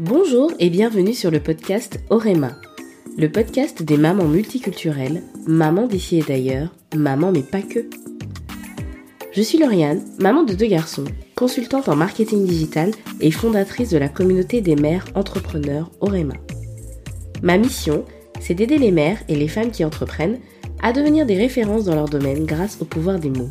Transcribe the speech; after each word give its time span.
Bonjour 0.00 0.50
et 0.58 0.70
bienvenue 0.70 1.12
sur 1.12 1.30
le 1.30 1.40
podcast 1.40 2.00
Orema, 2.08 2.52
le 3.18 3.30
podcast 3.30 3.82
des 3.82 3.98
mamans 3.98 4.24
multiculturelles, 4.24 5.22
mamans 5.46 5.86
d'ici 5.86 6.16
et 6.16 6.22
d'ailleurs, 6.22 6.74
maman 6.96 7.32
mais 7.32 7.42
pas 7.42 7.60
que. 7.60 7.80
Je 9.30 9.42
suis 9.42 9.58
Lauriane, 9.58 10.00
maman 10.18 10.44
de 10.44 10.54
deux 10.54 10.68
garçons, 10.68 11.04
consultante 11.34 11.90
en 11.90 11.96
marketing 11.96 12.46
digital 12.46 12.92
et 13.20 13.30
fondatrice 13.30 13.90
de 13.90 13.98
la 13.98 14.08
communauté 14.08 14.62
des 14.62 14.74
mères 14.74 15.04
entrepreneurs 15.14 15.90
Orema. 16.00 16.34
Ma 17.42 17.58
mission, 17.58 18.06
c'est 18.40 18.54
d'aider 18.54 18.78
les 18.78 18.92
mères 18.92 19.22
et 19.28 19.36
les 19.36 19.48
femmes 19.48 19.70
qui 19.70 19.84
entreprennent 19.84 20.38
à 20.82 20.94
devenir 20.94 21.26
des 21.26 21.36
références 21.36 21.84
dans 21.84 21.94
leur 21.94 22.08
domaine 22.08 22.46
grâce 22.46 22.78
au 22.80 22.86
pouvoir 22.86 23.18
des 23.18 23.28
mots. 23.28 23.50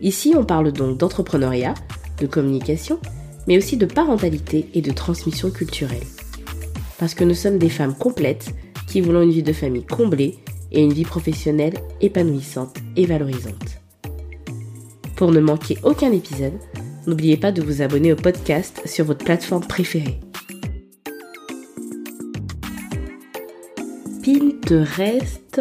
Ici, 0.00 0.32
on 0.34 0.46
parle 0.46 0.72
donc 0.72 0.96
d'entrepreneuriat, 0.96 1.74
de 2.18 2.26
communication, 2.26 2.98
mais 3.46 3.58
aussi 3.58 3.76
de 3.76 3.86
parentalité 3.86 4.68
et 4.74 4.82
de 4.82 4.92
transmission 4.92 5.50
culturelle. 5.50 6.06
Parce 6.98 7.14
que 7.14 7.24
nous 7.24 7.34
sommes 7.34 7.58
des 7.58 7.68
femmes 7.68 7.94
complètes 7.94 8.54
qui 8.86 9.00
voulons 9.00 9.22
une 9.22 9.32
vie 9.32 9.42
de 9.42 9.52
famille 9.52 9.84
comblée 9.84 10.38
et 10.70 10.82
une 10.82 10.92
vie 10.92 11.04
professionnelle 11.04 11.74
épanouissante 12.00 12.76
et 12.96 13.06
valorisante. 13.06 13.78
Pour 15.16 15.30
ne 15.30 15.40
manquer 15.40 15.78
aucun 15.82 16.12
épisode, 16.12 16.58
n'oubliez 17.06 17.36
pas 17.36 17.52
de 17.52 17.62
vous 17.62 17.82
abonner 17.82 18.12
au 18.12 18.16
podcast 18.16 18.82
sur 18.86 19.04
votre 19.04 19.24
plateforme 19.24 19.66
préférée. 19.66 20.18
Pinterest, 24.24 25.60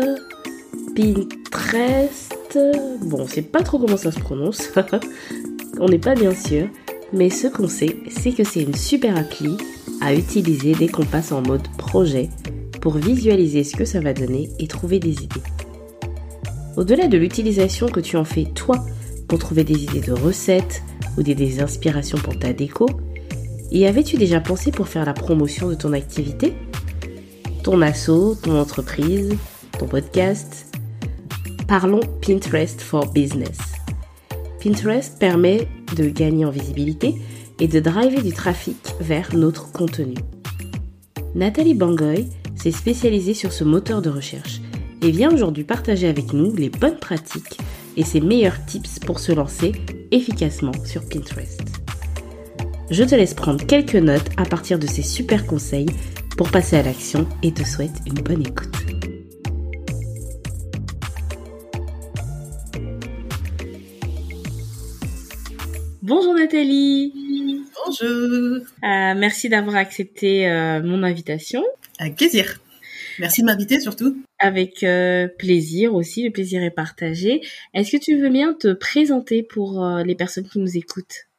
Pinterest, 0.95 2.59
bon, 3.01 3.21
on 3.21 3.27
sait 3.27 3.41
pas 3.41 3.63
trop 3.63 3.79
comment 3.79 3.97
ça 3.97 4.11
se 4.11 4.19
prononce, 4.19 4.71
on 5.79 5.87
n'est 5.87 5.97
pas 5.97 6.15
bien 6.15 6.33
sûr, 6.33 6.67
mais 7.13 7.29
ce 7.29 7.47
qu'on 7.47 7.67
sait, 7.67 7.97
c'est 8.09 8.31
que 8.31 8.43
c'est 8.43 8.61
une 8.61 8.75
super 8.75 9.17
appli 9.17 9.57
à 10.01 10.13
utiliser 10.13 10.73
dès 10.73 10.87
qu'on 10.87 11.05
passe 11.05 11.31
en 11.31 11.41
mode 11.41 11.67
projet 11.77 12.29
pour 12.81 12.95
visualiser 12.95 13.63
ce 13.63 13.75
que 13.75 13.85
ça 13.85 13.99
va 13.99 14.13
donner 14.13 14.49
et 14.59 14.67
trouver 14.67 14.99
des 14.99 15.23
idées. 15.23 15.43
Au-delà 16.77 17.07
de 17.07 17.17
l'utilisation 17.17 17.87
que 17.87 17.99
tu 17.99 18.17
en 18.17 18.23
fais 18.23 18.45
toi 18.45 18.83
pour 19.27 19.39
trouver 19.39 19.63
des 19.63 19.83
idées 19.83 20.01
de 20.01 20.13
recettes 20.13 20.81
ou 21.17 21.23
des, 21.23 21.59
inspirations 21.59 22.17
pour 22.17 22.39
ta 22.39 22.53
déco, 22.53 22.87
y 23.71 23.85
avais-tu 23.85 24.17
déjà 24.17 24.39
pensé 24.39 24.71
pour 24.71 24.87
faire 24.87 25.05
la 25.05 25.13
promotion 25.13 25.69
de 25.69 25.75
ton 25.75 25.93
activité? 25.93 26.53
Ton 27.63 27.81
assaut, 27.81 28.35
ton 28.35 28.59
entreprise, 28.59 29.35
ton 29.77 29.87
podcast? 29.87 30.75
Parlons 31.67 32.01
Pinterest 32.21 32.81
for 32.81 33.11
Business. 33.11 33.70
Pinterest 34.61 35.17
permet 35.17 35.67
de 35.95 36.05
gagner 36.05 36.45
en 36.45 36.51
visibilité 36.51 37.15
et 37.59 37.67
de 37.67 37.79
driver 37.79 38.21
du 38.21 38.31
trafic 38.31 38.77
vers 38.99 39.35
notre 39.35 39.71
contenu. 39.71 40.15
Nathalie 41.33 41.73
Bangoy 41.73 42.27
s'est 42.55 42.71
spécialisée 42.71 43.33
sur 43.33 43.53
ce 43.53 43.63
moteur 43.63 44.01
de 44.01 44.09
recherche 44.09 44.61
et 45.01 45.09
vient 45.09 45.33
aujourd'hui 45.33 45.63
partager 45.63 46.07
avec 46.07 46.33
nous 46.33 46.55
les 46.55 46.69
bonnes 46.69 46.99
pratiques 46.99 47.59
et 47.97 48.03
ses 48.03 48.21
meilleurs 48.21 48.63
tips 48.65 48.99
pour 48.99 49.19
se 49.19 49.31
lancer 49.31 49.71
efficacement 50.11 50.73
sur 50.85 51.07
Pinterest. 51.09 51.61
Je 52.91 53.03
te 53.03 53.15
laisse 53.15 53.33
prendre 53.33 53.65
quelques 53.65 53.95
notes 53.95 54.29
à 54.37 54.43
partir 54.43 54.77
de 54.77 54.87
ces 54.87 55.01
super 55.01 55.47
conseils 55.47 55.89
pour 56.37 56.51
passer 56.51 56.75
à 56.75 56.83
l'action 56.83 57.25
et 57.41 57.51
te 57.51 57.63
souhaite 57.63 58.01
une 58.05 58.21
bonne 58.21 58.45
écoute. 58.45 58.90
Bonjour 66.13 66.33
Nathalie. 66.33 67.13
Bonjour. 67.85 68.57
Euh, 68.57 69.13
merci 69.15 69.47
d'avoir 69.47 69.77
accepté 69.77 70.45
euh, 70.45 70.83
mon 70.83 71.03
invitation. 71.03 71.63
Avec 71.99 72.17
plaisir. 72.17 72.59
Merci 73.17 73.39
de 73.39 73.45
m'inviter 73.45 73.79
surtout. 73.79 74.21
Avec 74.37 74.83
euh, 74.83 75.29
plaisir 75.29 75.95
aussi, 75.95 76.25
le 76.25 76.31
plaisir 76.31 76.61
est 76.63 76.69
partagé. 76.69 77.39
Est-ce 77.73 77.93
que 77.93 77.97
tu 78.03 78.17
veux 78.19 78.29
bien 78.29 78.53
te 78.53 78.73
présenter 78.73 79.41
pour 79.41 79.87
les 80.05 80.15
personnes 80.15 80.49
qui 80.49 80.59
nous 80.59 80.75
écoutent? 80.75 81.29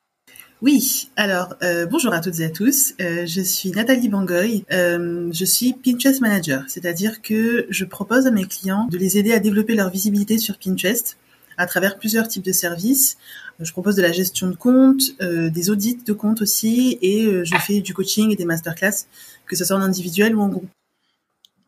Oui, 0.62 1.11
alors 1.16 1.55
bonjour 1.91 2.15
à 2.15 2.21
toutes 2.21 2.41
et 2.41 2.47
à 2.47 2.50
tous. 2.50 2.94
je 2.99 3.43
suis 3.43 3.72
Nathalie 3.72 4.09
Bangoy. 4.09 4.65
je 4.71 5.44
suis 5.44 5.75
Pinterest 5.75 6.22
Manager, 6.22 6.65
c'est-à-dire 6.69 7.21
que 7.21 7.66
je 7.69 7.84
propose 7.84 8.27
à 8.27 8.31
mes 8.31 8.47
clients 8.47 8.88
de 8.91 8.97
les 8.97 9.19
aider 9.19 9.34
à 9.34 9.38
développer 9.38 9.75
leur 9.75 9.91
visibilité 9.91 10.38
sur 10.38 10.56
Pinterest 10.56 11.19
à 11.57 11.67
travers 11.67 11.99
plusieurs 11.99 12.29
types 12.29 12.45
de 12.45 12.53
services. 12.53 13.17
Je 13.61 13.71
propose 13.73 13.97
de 13.97 14.03
la 14.03 14.13
gestion 14.13 14.49
de 14.49 14.57
compte, 14.57 15.03
euh, 15.21 15.51
des 15.51 15.71
audits 15.71 15.99
de 16.05 16.13
compte 16.13 16.43
aussi, 16.43 16.99
et 17.03 17.27
euh, 17.27 17.45
je 17.45 17.55
fais 17.57 17.81
du 17.81 17.95
coaching 17.95 18.33
et 18.33 18.37
des 18.37 18.45
masterclass, 18.45 19.07
que 19.47 19.57
ce 19.57 19.65
soit 19.65 19.77
en 19.77 19.83
individuel 19.83 20.35
ou 20.35 20.41
en 20.41 20.49
groupe. 20.49 20.69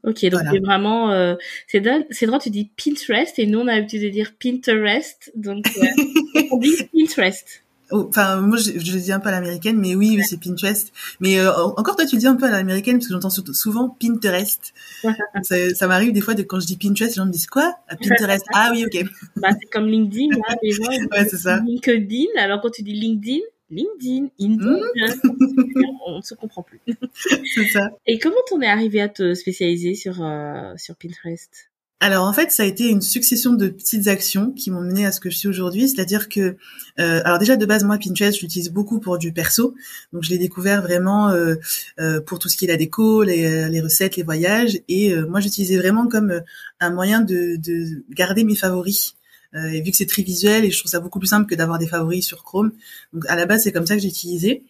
Ok, 0.02 0.24
donc 0.26 0.42
c'est 0.50 0.58
vraiment, 0.58 1.12
euh, 1.12 1.34
c'est 1.66 1.80
drôle, 1.80 2.40
tu 2.40 2.50
dis 2.50 2.70
Pinterest 2.76 3.38
et 3.38 3.46
nous 3.46 3.60
on 3.60 3.68
a 3.68 3.76
l'habitude 3.76 4.02
de 4.02 4.10
dire 4.10 4.32
Pinterest, 4.38 5.32
donc 5.34 5.64
on 6.50 6.58
dit 6.58 6.74
Pinterest. 6.92 7.63
Oh, 7.90 8.06
enfin, 8.08 8.40
moi, 8.40 8.56
je, 8.56 8.78
je, 8.78 8.94
le 8.94 9.00
dis 9.00 9.12
un 9.12 9.20
peu 9.20 9.28
à 9.28 9.32
l'américaine, 9.32 9.78
mais 9.78 9.94
oui, 9.94 10.14
oui 10.16 10.24
c'est 10.24 10.40
Pinterest. 10.40 10.92
Mais 11.20 11.38
euh, 11.38 11.52
encore 11.52 11.96
toi, 11.96 12.06
tu 12.06 12.16
le 12.16 12.20
dis 12.20 12.26
un 12.26 12.36
peu 12.36 12.46
à 12.46 12.50
l'américaine 12.50 12.96
parce 12.96 13.08
que 13.08 13.14
j'entends 13.14 13.30
souvent 13.30 13.88
Pinterest. 13.88 14.72
ça, 15.42 15.74
ça 15.74 15.86
m'arrive 15.86 16.12
des 16.12 16.20
fois 16.20 16.34
de 16.34 16.42
quand 16.42 16.60
je 16.60 16.66
dis 16.66 16.76
Pinterest, 16.76 17.14
les 17.14 17.20
gens 17.20 17.26
me 17.26 17.32
disent 17.32 17.46
quoi? 17.46 17.74
Pinterest. 17.88 18.44
ah 18.52 18.70
oui, 18.72 18.84
ok. 18.86 19.04
Bah, 19.36 19.48
c'est 19.52 19.68
comme 19.70 19.86
LinkedIn, 19.86 20.36
là, 20.36 20.56
des 20.62 20.70
gens. 20.70 20.84
ouais, 20.84 21.28
c'est 21.28 21.36
ça. 21.36 21.60
LinkedIn. 21.60 22.26
Alors 22.38 22.60
quand 22.62 22.70
tu 22.70 22.82
dis 22.82 22.94
LinkedIn, 22.94 23.40
LinkedIn, 23.70 24.28
Indeed, 24.40 24.60
mmh. 24.60 25.82
on 26.06 26.16
ne 26.18 26.22
se 26.22 26.34
comprend 26.34 26.62
plus. 26.62 26.80
c'est 27.54 27.66
ça. 27.66 27.90
Et 28.06 28.18
comment 28.18 28.36
t'en 28.48 28.60
es 28.60 28.66
arrivé 28.66 29.00
à 29.00 29.08
te 29.08 29.34
spécialiser 29.34 29.94
sur 29.94 30.22
euh, 30.22 30.74
sur 30.76 30.96
Pinterest? 30.96 31.70
Alors 32.04 32.26
en 32.26 32.34
fait, 32.34 32.52
ça 32.52 32.64
a 32.64 32.66
été 32.66 32.90
une 32.90 33.00
succession 33.00 33.54
de 33.54 33.68
petites 33.68 34.08
actions 34.08 34.50
qui 34.50 34.70
m'ont 34.70 34.82
mené 34.82 35.06
à 35.06 35.12
ce 35.12 35.20
que 35.20 35.30
je 35.30 35.38
suis 35.38 35.48
aujourd'hui. 35.48 35.88
C'est-à-dire 35.88 36.28
que, 36.28 36.58
euh, 36.98 37.22
alors 37.24 37.38
déjà 37.38 37.56
de 37.56 37.64
base, 37.64 37.82
moi 37.82 37.96
Pinterest, 37.96 38.36
je 38.36 38.42
l'utilise 38.42 38.70
beaucoup 38.70 39.00
pour 39.00 39.16
du 39.16 39.32
perso. 39.32 39.74
Donc 40.12 40.22
je 40.22 40.28
l'ai 40.28 40.36
découvert 40.36 40.82
vraiment 40.82 41.30
euh, 41.30 41.54
euh, 41.98 42.20
pour 42.20 42.38
tout 42.38 42.50
ce 42.50 42.58
qui 42.58 42.66
est 42.66 42.68
la 42.68 42.76
déco, 42.76 43.22
les, 43.22 43.70
les 43.70 43.80
recettes, 43.80 44.16
les 44.16 44.22
voyages. 44.22 44.78
Et 44.86 45.16
moi, 45.30 45.40
j'utilisais 45.40 45.78
vraiment 45.78 46.06
comme 46.06 46.42
un 46.78 46.90
moyen 46.90 47.22
de, 47.22 47.56
de 47.56 48.04
garder 48.10 48.44
mes 48.44 48.54
favoris. 48.54 49.14
et 49.54 49.80
vu 49.80 49.90
que 49.90 49.96
c'est 49.96 50.04
très 50.04 50.22
visuel, 50.22 50.66
et 50.66 50.70
je 50.70 50.78
trouve 50.78 50.90
ça 50.90 51.00
beaucoup 51.00 51.20
plus 51.20 51.28
simple 51.28 51.48
que 51.48 51.54
d'avoir 51.54 51.78
des 51.78 51.86
favoris 51.86 52.26
sur 52.26 52.44
Chrome. 52.44 52.72
Donc 53.14 53.24
à 53.30 53.34
la 53.34 53.46
base, 53.46 53.62
c'est 53.62 53.72
comme 53.72 53.86
ça 53.86 53.94
que 53.94 54.02
j'ai 54.02 54.08
utilisé. 54.08 54.62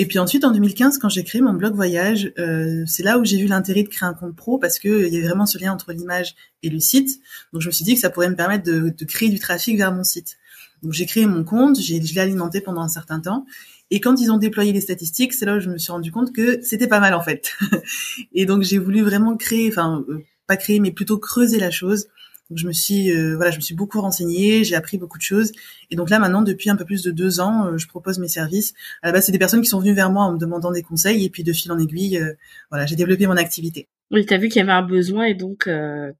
Et 0.00 0.06
puis 0.06 0.20
ensuite, 0.20 0.44
en 0.44 0.52
2015, 0.52 0.98
quand 0.98 1.08
j'ai 1.08 1.24
créé 1.24 1.40
mon 1.40 1.54
blog 1.54 1.74
voyage, 1.74 2.32
euh, 2.38 2.84
c'est 2.86 3.02
là 3.02 3.18
où 3.18 3.24
j'ai 3.24 3.36
vu 3.36 3.48
l'intérêt 3.48 3.82
de 3.82 3.88
créer 3.88 4.08
un 4.08 4.14
compte 4.14 4.36
pro 4.36 4.56
parce 4.56 4.78
que 4.78 5.08
il 5.08 5.12
y 5.12 5.16
avait 5.16 5.26
vraiment 5.26 5.44
ce 5.44 5.58
lien 5.58 5.72
entre 5.72 5.92
l'image 5.92 6.36
et 6.62 6.70
le 6.70 6.78
site. 6.78 7.20
Donc 7.52 7.62
je 7.62 7.66
me 7.66 7.72
suis 7.72 7.84
dit 7.84 7.94
que 7.94 8.00
ça 8.00 8.08
pourrait 8.08 8.30
me 8.30 8.36
permettre 8.36 8.62
de, 8.62 8.94
de 8.96 9.04
créer 9.04 9.28
du 9.28 9.40
trafic 9.40 9.76
vers 9.76 9.92
mon 9.92 10.04
site. 10.04 10.36
Donc 10.84 10.92
j'ai 10.92 11.04
créé 11.04 11.26
mon 11.26 11.42
compte, 11.42 11.80
j'ai, 11.80 12.00
je 12.00 12.14
l'ai 12.14 12.20
alimenté 12.20 12.60
pendant 12.60 12.82
un 12.82 12.88
certain 12.88 13.18
temps. 13.18 13.44
Et 13.90 13.98
quand 13.98 14.20
ils 14.20 14.30
ont 14.30 14.36
déployé 14.36 14.72
les 14.72 14.80
statistiques, 14.80 15.32
c'est 15.32 15.46
là 15.46 15.56
où 15.56 15.60
je 15.60 15.68
me 15.68 15.78
suis 15.78 15.90
rendu 15.90 16.12
compte 16.12 16.32
que 16.32 16.60
c'était 16.62 16.86
pas 16.86 17.00
mal 17.00 17.12
en 17.12 17.20
fait. 17.20 17.52
et 18.32 18.46
donc 18.46 18.62
j'ai 18.62 18.78
voulu 18.78 19.02
vraiment 19.02 19.36
créer, 19.36 19.68
enfin 19.68 20.04
euh, 20.08 20.20
pas 20.46 20.56
créer, 20.56 20.78
mais 20.78 20.92
plutôt 20.92 21.18
creuser 21.18 21.58
la 21.58 21.72
chose 21.72 22.06
donc 22.50 22.58
je 22.58 22.66
me 22.66 22.72
suis 22.72 23.10
euh, 23.10 23.36
voilà, 23.36 23.50
je 23.50 23.56
me 23.56 23.60
suis 23.60 23.74
beaucoup 23.74 24.00
renseignée, 24.00 24.64
j'ai 24.64 24.74
appris 24.74 24.96
beaucoup 24.96 25.18
de 25.18 25.22
choses. 25.22 25.52
Et 25.90 25.96
donc 25.96 26.10
là 26.10 26.18
maintenant, 26.18 26.42
depuis 26.42 26.70
un 26.70 26.76
peu 26.76 26.84
plus 26.84 27.02
de 27.02 27.10
deux 27.10 27.40
ans, 27.40 27.66
euh, 27.66 27.78
je 27.78 27.86
propose 27.86 28.18
mes 28.18 28.28
services. 28.28 28.74
À 29.02 29.08
la 29.08 29.12
base, 29.12 29.26
c'est 29.26 29.32
des 29.32 29.38
personnes 29.38 29.60
qui 29.60 29.68
sont 29.68 29.80
venues 29.80 29.94
vers 29.94 30.10
moi 30.10 30.24
en 30.24 30.32
me 30.32 30.38
demandant 30.38 30.70
des 30.70 30.82
conseils, 30.82 31.24
et 31.24 31.30
puis 31.30 31.44
de 31.44 31.52
fil 31.52 31.70
en 31.72 31.78
aiguille, 31.78 32.18
euh, 32.18 32.32
voilà, 32.70 32.86
j'ai 32.86 32.96
développé 32.96 33.26
mon 33.26 33.36
activité. 33.36 33.88
Oui, 34.10 34.24
tu 34.24 34.32
as 34.32 34.38
vu 34.38 34.48
qu'il 34.48 34.60
y 34.60 34.62
avait 34.62 34.72
un 34.72 34.82
besoin, 34.82 35.24
et 35.24 35.34
donc 35.34 35.68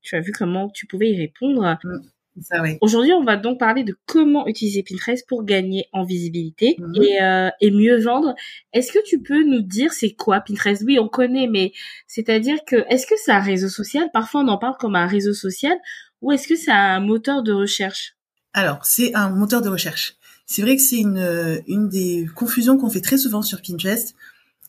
tu 0.03 0.17
as 0.17 0.21
vu 0.21 0.33
comment 0.33 0.69
tu 0.69 0.87
pouvais 0.87 1.11
y 1.11 1.17
répondre. 1.17 1.79
Mmh. 1.83 2.01
Ça, 2.41 2.63
oui. 2.63 2.77
Aujourd'hui, 2.83 3.13
on 3.15 3.25
va 3.25 3.37
donc 3.37 3.59
parler 3.59 3.83
de 3.83 3.97
comment 4.07 4.47
utiliser 4.47 4.85
Pinterest 4.85 5.27
pour 5.27 5.43
gagner 5.43 5.87
en 5.93 6.05
visibilité 6.05 6.77
mmh. 6.79 7.03
et, 7.03 7.67
et 7.67 7.71
mieux 7.73 7.99
vendre. 7.99 8.35
Est-ce 8.75 8.93
que 8.93 9.03
tu 9.05 9.21
peux 9.21 9.43
nous 9.43 9.63
dire 9.63 9.93
c'est 9.93 10.13
quoi 10.13 10.41
Pinterest? 10.41 10.85
Oui, 10.87 10.99
on 11.01 11.09
connaît, 11.09 11.49
mais 11.49 11.73
c'est-à-dire 12.07 12.59
que 12.67 12.77
est-ce 12.91 13.07
que 13.07 13.15
c'est 13.17 13.33
un 13.33 13.41
réseau 13.41 13.69
social? 13.69 14.09
Parfois, 14.13 14.43
on 14.43 14.49
en 14.49 14.59
parle 14.59 14.77
comme 14.79 14.95
un 14.95 15.07
réseau 15.07 15.33
social 15.33 15.77
ou 16.23 16.33
est-ce 16.33 16.49
que 16.49 16.57
c'est 16.57 16.73
un 16.73 17.01
moteur 17.01 17.43
de 17.43 17.53
recherche? 17.53 18.15
Alors, 18.53 18.85
c'est 18.85 19.15
un 19.15 19.31
moteur 19.31 19.63
de 19.63 19.69
recherche. 19.69 20.15
C'est 20.47 20.63
vrai 20.63 20.77
que 20.77 20.83
c'est 20.83 20.99
une, 20.99 21.63
une 21.67 21.89
des 21.89 22.27
confusions 22.35 22.79
qu'on 22.79 22.89
fait 22.91 23.03
très 23.03 23.19
souvent 23.19 23.43
sur 23.43 23.61
Pinterest. 23.61 24.15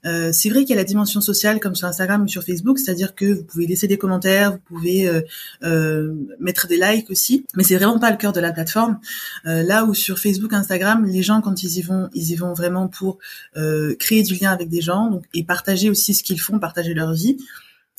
Euh, 0.06 0.32
c'est 0.32 0.50
vrai 0.50 0.62
qu'il 0.62 0.70
y 0.70 0.74
a 0.74 0.78
la 0.78 0.86
dimension 0.86 1.20
sociale 1.20 1.60
comme 1.60 1.76
sur 1.76 1.88
Instagram 1.88 2.24
ou 2.24 2.28
sur 2.28 2.44
Facebook, 2.44 2.80
c'est-à-dire 2.80 3.16
que 3.16 3.26
vous 3.26 3.44
pouvez 3.44 3.68
laisser 3.68 3.88
des 3.88 3.98
commentaires, 3.98 4.54
vous 4.54 4.60
pouvez 4.60 5.08
euh, 5.08 5.22
euh, 5.64 6.14
mettre 6.40 6.68
des 6.68 6.78
likes 6.78 7.10
aussi, 7.10 7.46
mais 7.56 7.64
c'est 7.64 7.76
vraiment 7.76 8.00
pas 8.00 8.12
le 8.12 8.18
cœur 8.18 8.32
de 8.32 8.40
la 8.40 8.54
plateforme. 8.54 9.00
Euh, 9.46 9.62
là 9.64 9.84
où 9.86 9.94
sur 9.94 10.18
Facebook, 10.18 10.54
Instagram, 10.54 11.06
les 11.06 11.22
gens 11.22 11.42
quand 11.42 11.64
ils 11.64 11.78
y 11.78 11.82
vont, 11.82 12.10
ils 12.14 12.32
y 12.32 12.36
vont 12.36 12.54
vraiment 12.54 12.88
pour 12.88 13.18
euh, 13.58 13.96
créer 14.00 14.24
du 14.24 14.36
lien 14.36 14.52
avec 14.52 14.70
des 14.70 14.82
gens 14.82 15.10
donc, 15.10 15.26
et 15.34 15.44
partager 15.44 15.90
aussi 15.90 16.14
ce 16.14 16.24
qu'ils 16.24 16.40
font, 16.40 16.60
partager 16.60 16.94
leur 16.94 17.14
vie. 17.14 17.38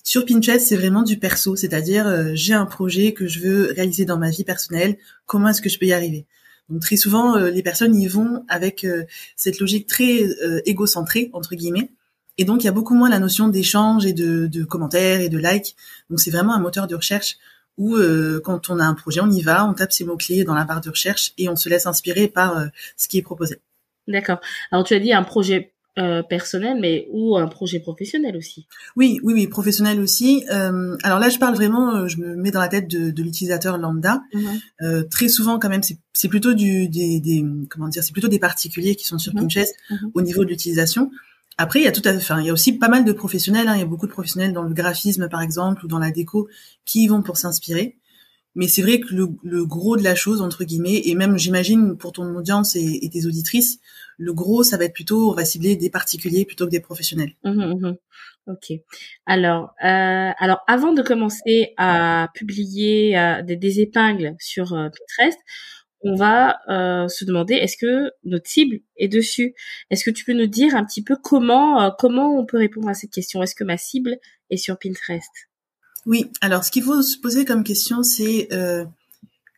Sur 0.02 0.24
Pinterest, 0.24 0.66
c'est 0.66 0.76
vraiment 0.76 1.02
du 1.02 1.18
perso, 1.18 1.56
c'est-à-dire 1.56 2.06
euh, 2.06 2.30
j'ai 2.34 2.54
un 2.54 2.66
projet 2.66 3.12
que 3.12 3.26
je 3.26 3.40
veux 3.40 3.72
réaliser 3.74 4.04
dans 4.04 4.18
ma 4.18 4.30
vie 4.30 4.44
personnelle, 4.44 4.96
comment 5.26 5.48
est-ce 5.48 5.62
que 5.62 5.68
je 5.68 5.78
peux 5.78 5.86
y 5.86 5.92
arriver? 5.92 6.26
Donc 6.68 6.80
très 6.82 6.96
souvent, 6.96 7.36
euh, 7.36 7.50
les 7.50 7.62
personnes 7.62 7.94
y 7.94 8.06
vont 8.06 8.44
avec 8.48 8.84
euh, 8.84 9.04
cette 9.36 9.58
logique 9.60 9.86
très 9.86 10.20
égocentrée, 10.66 11.30
entre 11.32 11.54
guillemets, 11.54 11.90
Et 12.38 12.44
donc 12.44 12.62
il 12.62 12.66
y 12.66 12.68
a 12.68 12.72
beaucoup 12.72 12.94
moins 12.94 13.10
la 13.10 13.18
notion 13.18 13.48
d'échange 13.48 14.06
et 14.06 14.12
de, 14.12 14.46
de, 14.46 14.64
commentaires 14.64 15.20
et 15.20 15.28
de 15.28 15.38
likes. 15.38 15.76
Donc 16.08 16.20
c'est 16.20 16.30
vraiment 16.30 16.54
un 16.54 16.60
moteur 16.60 16.86
de 16.86 16.94
recherche 16.94 17.38
où 17.80 17.96
euh, 17.96 18.40
quand 18.44 18.68
on 18.68 18.78
a 18.78 18.84
un 18.84 18.92
projet, 18.92 19.20
on 19.20 19.30
y 19.30 19.40
va, 19.40 19.66
on 19.66 19.72
tape 19.72 19.90
ses 19.90 20.04
mots-clés 20.04 20.44
dans 20.44 20.54
la 20.54 20.64
barre 20.64 20.82
de 20.82 20.90
recherche 20.90 21.32
et 21.38 21.48
on 21.48 21.56
se 21.56 21.70
laisse 21.70 21.86
inspirer 21.86 22.28
par 22.28 22.58
euh, 22.58 22.66
ce 22.98 23.08
qui 23.08 23.16
est 23.16 23.22
proposé. 23.22 23.58
D'accord. 24.06 24.38
Alors 24.70 24.84
tu 24.84 24.92
as 24.92 24.98
dit 24.98 25.14
un 25.14 25.22
projet 25.22 25.72
euh, 25.98 26.22
personnel, 26.22 26.78
mais 26.80 27.08
ou 27.10 27.36
un 27.36 27.48
projet 27.48 27.80
professionnel 27.80 28.36
aussi. 28.36 28.68
Oui, 28.94 29.18
oui, 29.24 29.34
oui, 29.34 29.46
professionnel 29.48 30.00
aussi. 30.00 30.44
Euh, 30.52 30.96
alors 31.02 31.18
là, 31.18 31.28
je 31.28 31.38
parle 31.38 31.56
vraiment, 31.56 31.96
euh, 31.96 32.06
je 32.06 32.18
me 32.18 32.36
mets 32.36 32.52
dans 32.52 32.60
la 32.60 32.68
tête 32.68 32.88
de, 32.88 33.10
de 33.10 33.22
l'utilisateur 33.24 33.76
lambda. 33.76 34.22
Mhm. 34.32 35.08
très 35.10 35.28
souvent, 35.28 35.58
quand 35.58 35.68
même, 35.68 35.82
c'est 35.82 36.28
plutôt 36.28 36.54
du, 36.54 36.88
des, 36.88 37.18
des, 37.18 37.44
comment 37.68 37.88
dire, 37.88 38.04
c'est 38.04 38.12
plutôt 38.12 38.28
des 38.28 38.38
particuliers 38.38 38.94
qui 38.94 39.04
sont 39.04 39.18
sur 39.18 39.34
mhm. 39.34 39.40
Pinterest 39.40 39.74
mhm. 39.90 40.10
au 40.14 40.22
niveau 40.22 40.44
de 40.44 40.50
l'utilisation. 40.50 41.10
Après, 41.58 41.80
il 41.80 41.84
y 41.84 41.88
a 41.88 41.92
tout 41.92 42.02
à 42.04 42.16
fait, 42.16 42.34
il 42.38 42.46
y 42.46 42.50
a 42.50 42.52
aussi 42.52 42.78
pas 42.78 42.88
mal 42.88 43.04
de 43.04 43.12
professionnels. 43.12 43.66
Hein, 43.66 43.74
il 43.74 43.80
y 43.80 43.82
a 43.82 43.86
beaucoup 43.86 44.06
de 44.06 44.12
professionnels 44.12 44.52
dans 44.52 44.62
le 44.62 44.72
graphisme, 44.72 45.28
par 45.28 45.42
exemple, 45.42 45.84
ou 45.84 45.88
dans 45.88 45.98
la 45.98 46.12
déco, 46.12 46.48
qui 46.84 47.04
y 47.04 47.08
vont 47.08 47.20
pour 47.22 47.36
s'inspirer. 47.36 47.98
Mais 48.54 48.66
c'est 48.66 48.82
vrai 48.82 49.00
que 49.00 49.14
le, 49.14 49.28
le, 49.42 49.64
gros 49.64 49.96
de 49.96 50.02
la 50.02 50.14
chose, 50.14 50.42
entre 50.42 50.64
guillemets, 50.64 51.02
et 51.04 51.14
même 51.14 51.38
j'imagine 51.38 51.96
pour 51.96 52.12
ton 52.12 52.34
audience 52.34 52.74
et, 52.74 53.08
tes 53.12 53.26
auditrices, 53.26 53.78
le 54.18 54.32
gros, 54.32 54.62
ça 54.62 54.76
va 54.76 54.84
être 54.84 54.92
plutôt, 54.92 55.30
on 55.30 55.34
va 55.34 55.44
cibler 55.44 55.76
des 55.76 55.88
particuliers 55.88 56.44
plutôt 56.44 56.66
que 56.66 56.70
des 56.70 56.80
professionnels. 56.80 57.34
Mmh, 57.44 57.74
mmh. 57.74 57.96
Ok. 58.46 58.72
Alors, 59.26 59.74
euh, 59.84 60.30
alors 60.38 60.60
avant 60.66 60.92
de 60.92 61.02
commencer 61.02 61.74
à 61.76 62.28
publier 62.34 63.16
euh, 63.16 63.42
des, 63.42 63.80
épingles 63.80 64.34
sur 64.40 64.72
euh, 64.72 64.88
Pinterest, 64.88 65.38
on 66.02 66.14
va 66.16 66.58
euh, 66.68 67.08
se 67.08 67.24
demander 67.24 67.54
est-ce 67.54 67.76
que 67.76 68.10
notre 68.24 68.48
cible 68.48 68.80
est 68.96 69.08
dessus? 69.08 69.54
Est-ce 69.90 70.04
que 70.04 70.10
tu 70.10 70.24
peux 70.24 70.32
nous 70.32 70.46
dire 70.46 70.74
un 70.74 70.84
petit 70.84 71.04
peu 71.04 71.16
comment 71.16 71.94
comment 71.98 72.38
on 72.38 72.46
peut 72.46 72.56
répondre 72.56 72.88
à 72.88 72.94
cette 72.94 73.10
question? 73.10 73.42
Est-ce 73.42 73.54
que 73.54 73.64
ma 73.64 73.76
cible 73.76 74.16
est 74.48 74.56
sur 74.56 74.78
Pinterest? 74.78 75.49
Oui. 76.06 76.30
Alors, 76.40 76.64
ce 76.64 76.70
qu'il 76.70 76.82
faut 76.82 77.02
se 77.02 77.18
poser 77.18 77.44
comme 77.44 77.64
question, 77.64 78.02
c'est 78.02 78.48
euh, 78.52 78.84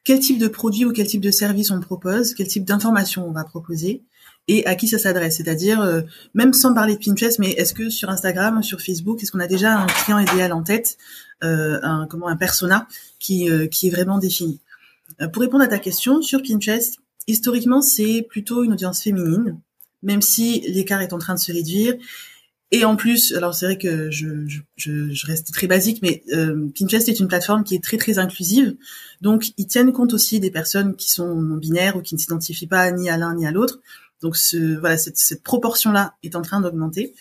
quel 0.04 0.20
type 0.20 0.38
de 0.38 0.48
produit 0.48 0.84
ou 0.84 0.92
quel 0.92 1.06
type 1.06 1.20
de 1.20 1.30
service 1.30 1.70
on 1.70 1.80
propose, 1.80 2.34
quel 2.34 2.48
type 2.48 2.64
d'information 2.64 3.26
on 3.26 3.32
va 3.32 3.44
proposer 3.44 4.02
et 4.48 4.66
à 4.66 4.74
qui 4.74 4.88
ça 4.88 4.98
s'adresse. 4.98 5.36
C'est-à-dire, 5.36 5.80
euh, 5.80 6.02
même 6.34 6.52
sans 6.52 6.74
parler 6.74 6.96
de 6.96 7.04
Pinterest, 7.04 7.38
mais 7.38 7.50
est-ce 7.52 7.74
que 7.74 7.88
sur 7.90 8.10
Instagram, 8.10 8.60
sur 8.62 8.80
Facebook, 8.80 9.22
est-ce 9.22 9.30
qu'on 9.30 9.38
a 9.38 9.46
déjà 9.46 9.78
un 9.78 9.86
client 9.86 10.18
idéal 10.18 10.52
en 10.52 10.62
tête, 10.62 10.96
euh, 11.44 11.78
un 11.82 12.06
comment 12.08 12.26
un 12.26 12.36
persona 12.36 12.88
qui 13.20 13.48
qui 13.70 13.86
est 13.86 13.90
vraiment 13.90 14.18
défini? 14.18 14.60
pour 15.32 15.42
répondre 15.42 15.62
à 15.62 15.68
ta 15.68 15.78
question, 15.78 16.22
sur 16.22 16.42
Pinterest, 16.42 16.96
historiquement, 17.28 17.82
c'est 17.82 18.26
plutôt 18.28 18.64
une 18.64 18.72
audience 18.72 19.02
féminine, 19.02 19.60
même 20.02 20.22
si 20.22 20.60
l'écart 20.68 21.00
est 21.00 21.12
en 21.12 21.18
train 21.18 21.34
de 21.34 21.38
se 21.38 21.52
réduire. 21.52 21.94
Et 22.74 22.84
en 22.84 22.96
plus, 22.96 23.34
alors 23.34 23.54
c'est 23.54 23.66
vrai 23.66 23.78
que 23.78 24.10
je, 24.10 24.46
je, 24.76 25.12
je, 25.12 25.26
reste 25.26 25.52
très 25.52 25.66
basique, 25.66 26.00
mais 26.02 26.24
Pinterest 26.76 27.08
est 27.08 27.20
une 27.20 27.28
plateforme 27.28 27.64
qui 27.64 27.74
est 27.74 27.84
très 27.84 27.98
très 27.98 28.18
inclusive, 28.18 28.76
donc 29.20 29.52
ils 29.58 29.66
tiennent 29.66 29.92
compte 29.92 30.14
aussi 30.14 30.40
des 30.40 30.50
personnes 30.50 30.96
qui 30.96 31.10
sont 31.10 31.34
non 31.34 31.58
binaires 31.58 31.96
ou 31.96 32.00
qui 32.00 32.14
ne 32.14 32.20
s'identifient 32.20 32.66
pas 32.66 32.90
ni 32.90 33.10
à 33.10 33.18
l'un 33.18 33.34
ni 33.34 33.46
à 33.46 33.50
l'autre. 33.50 33.80
Donc 34.22 34.36
ce, 34.36 34.78
voilà, 34.78 34.96
cette, 34.96 35.18
cette 35.18 35.42
proportion-là 35.42 36.14
est 36.22 36.34
en 36.34 36.42
train 36.42 36.60
d'augmenter. 36.60 37.14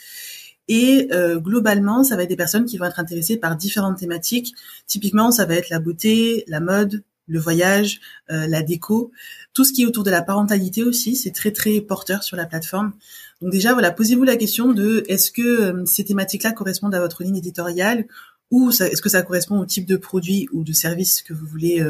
Et 0.67 1.09
euh, 1.11 1.39
globalement, 1.39 2.03
ça 2.03 2.15
va 2.15 2.23
être 2.23 2.29
des 2.29 2.37
personnes 2.37 2.65
qui 2.65 2.77
vont 2.77 2.85
être 2.85 2.99
intéressées 2.99 3.37
par 3.37 3.57
différentes 3.57 3.97
thématiques. 3.97 4.55
Typiquement, 4.87 5.31
ça 5.31 5.45
va 5.45 5.55
être 5.55 5.69
la 5.69 5.79
beauté, 5.79 6.45
la 6.47 6.61
mode, 6.61 7.03
le 7.27 7.39
voyage, 7.39 7.99
euh, 8.31 8.47
la 8.47 8.61
déco, 8.61 9.11
tout 9.53 9.63
ce 9.63 9.73
qui 9.73 9.83
est 9.83 9.85
autour 9.85 10.03
de 10.03 10.11
la 10.11 10.21
parentalité 10.21 10.83
aussi, 10.83 11.15
c'est 11.15 11.31
très 11.31 11.51
très 11.51 11.81
porteur 11.81 12.23
sur 12.23 12.37
la 12.37 12.45
plateforme. 12.45 12.93
Donc 13.41 13.51
déjà, 13.51 13.73
voilà, 13.73 13.91
posez-vous 13.91 14.23
la 14.23 14.37
question 14.37 14.71
de 14.71 15.03
est-ce 15.07 15.31
que 15.31 15.41
euh, 15.41 15.85
ces 15.85 16.05
thématiques-là 16.05 16.51
correspondent 16.51 16.95
à 16.95 16.99
votre 16.99 17.23
ligne 17.23 17.37
éditoriale 17.37 18.05
ou 18.51 18.69
est-ce 18.69 19.01
que 19.01 19.09
ça 19.09 19.21
correspond 19.21 19.59
au 19.59 19.65
type 19.65 19.85
de 19.85 19.95
produit 19.95 20.47
ou 20.51 20.63
de 20.63 20.73
service 20.73 21.21
que 21.21 21.33
vous 21.33 21.45
voulez 21.45 21.81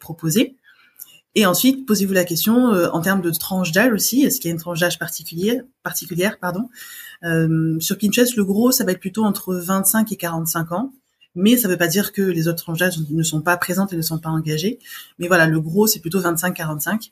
proposer? 0.00 0.56
Et 1.34 1.46
ensuite, 1.46 1.86
posez-vous 1.86 2.12
la 2.12 2.24
question 2.24 2.74
euh, 2.74 2.88
en 2.90 3.00
termes 3.00 3.22
de 3.22 3.30
tranche 3.30 3.72
d'âge 3.72 3.92
aussi. 3.92 4.22
Est-ce 4.22 4.38
qu'il 4.38 4.48
y 4.48 4.52
a 4.52 4.54
une 4.54 4.60
tranche 4.60 4.80
d'âge 4.80 4.98
particulière, 4.98 5.62
particulière, 5.82 6.38
pardon? 6.38 6.68
Euh, 7.24 7.78
sur 7.80 7.96
Pinterest, 7.96 8.36
le 8.36 8.44
gros, 8.44 8.70
ça 8.70 8.84
va 8.84 8.92
être 8.92 9.00
plutôt 9.00 9.24
entre 9.24 9.54
25 9.54 10.12
et 10.12 10.16
45 10.16 10.72
ans. 10.72 10.92
Mais 11.34 11.56
ça 11.56 11.66
ne 11.66 11.72
veut 11.72 11.78
pas 11.78 11.86
dire 11.86 12.12
que 12.12 12.20
les 12.20 12.46
autres 12.48 12.62
tranches 12.62 12.80
d'âge 12.80 12.98
ne 13.08 13.22
sont 13.22 13.40
pas 13.40 13.56
présentes 13.56 13.94
et 13.94 13.96
ne 13.96 14.02
sont 14.02 14.18
pas 14.18 14.28
engagées. 14.28 14.78
Mais 15.18 15.28
voilà, 15.28 15.46
le 15.46 15.58
gros, 15.60 15.86
c'est 15.86 16.00
plutôt 16.00 16.20
25-45. 16.20 17.10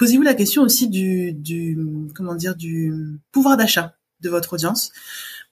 Posez-vous 0.00 0.22
la 0.22 0.32
question 0.32 0.62
aussi 0.62 0.88
du, 0.88 1.34
du, 1.34 1.76
comment 2.14 2.34
dire, 2.34 2.56
du 2.56 2.90
pouvoir 3.32 3.58
d'achat 3.58 3.98
de 4.20 4.30
votre 4.30 4.54
audience, 4.54 4.92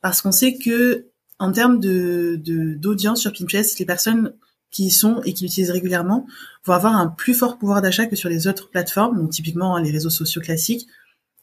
parce 0.00 0.22
qu'on 0.22 0.32
sait 0.32 0.56
que 0.56 1.10
en 1.38 1.52
termes 1.52 1.78
de 1.80 2.40
d'audience 2.78 3.20
sur 3.20 3.30
Pinterest, 3.34 3.78
les 3.78 3.84
personnes 3.84 4.32
qui 4.70 4.86
y 4.86 4.90
sont 4.90 5.20
et 5.24 5.34
qui 5.34 5.44
l'utilisent 5.44 5.70
régulièrement 5.70 6.26
vont 6.64 6.72
avoir 6.72 6.96
un 6.96 7.08
plus 7.08 7.34
fort 7.34 7.58
pouvoir 7.58 7.82
d'achat 7.82 8.06
que 8.06 8.16
sur 8.16 8.30
les 8.30 8.46
autres 8.46 8.70
plateformes, 8.70 9.18
donc 9.18 9.32
typiquement 9.32 9.76
hein, 9.76 9.82
les 9.82 9.90
réseaux 9.90 10.08
sociaux 10.08 10.40
classiques, 10.40 10.88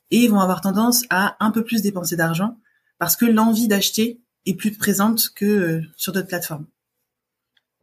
et 0.09 0.27
vont 0.27 0.39
avoir 0.39 0.61
tendance 0.61 1.03
à 1.11 1.37
un 1.39 1.51
peu 1.51 1.63
plus 1.63 1.83
dépenser 1.83 2.15
d'argent 2.15 2.57
parce 2.97 3.15
que 3.15 3.25
l'envie 3.25 3.67
d'acheter 3.67 4.19
est 4.47 4.55
plus 4.55 4.71
présente 4.71 5.29
que 5.35 5.45
euh, 5.45 5.81
sur 5.95 6.11
d'autres 6.11 6.27
plateformes. 6.27 6.65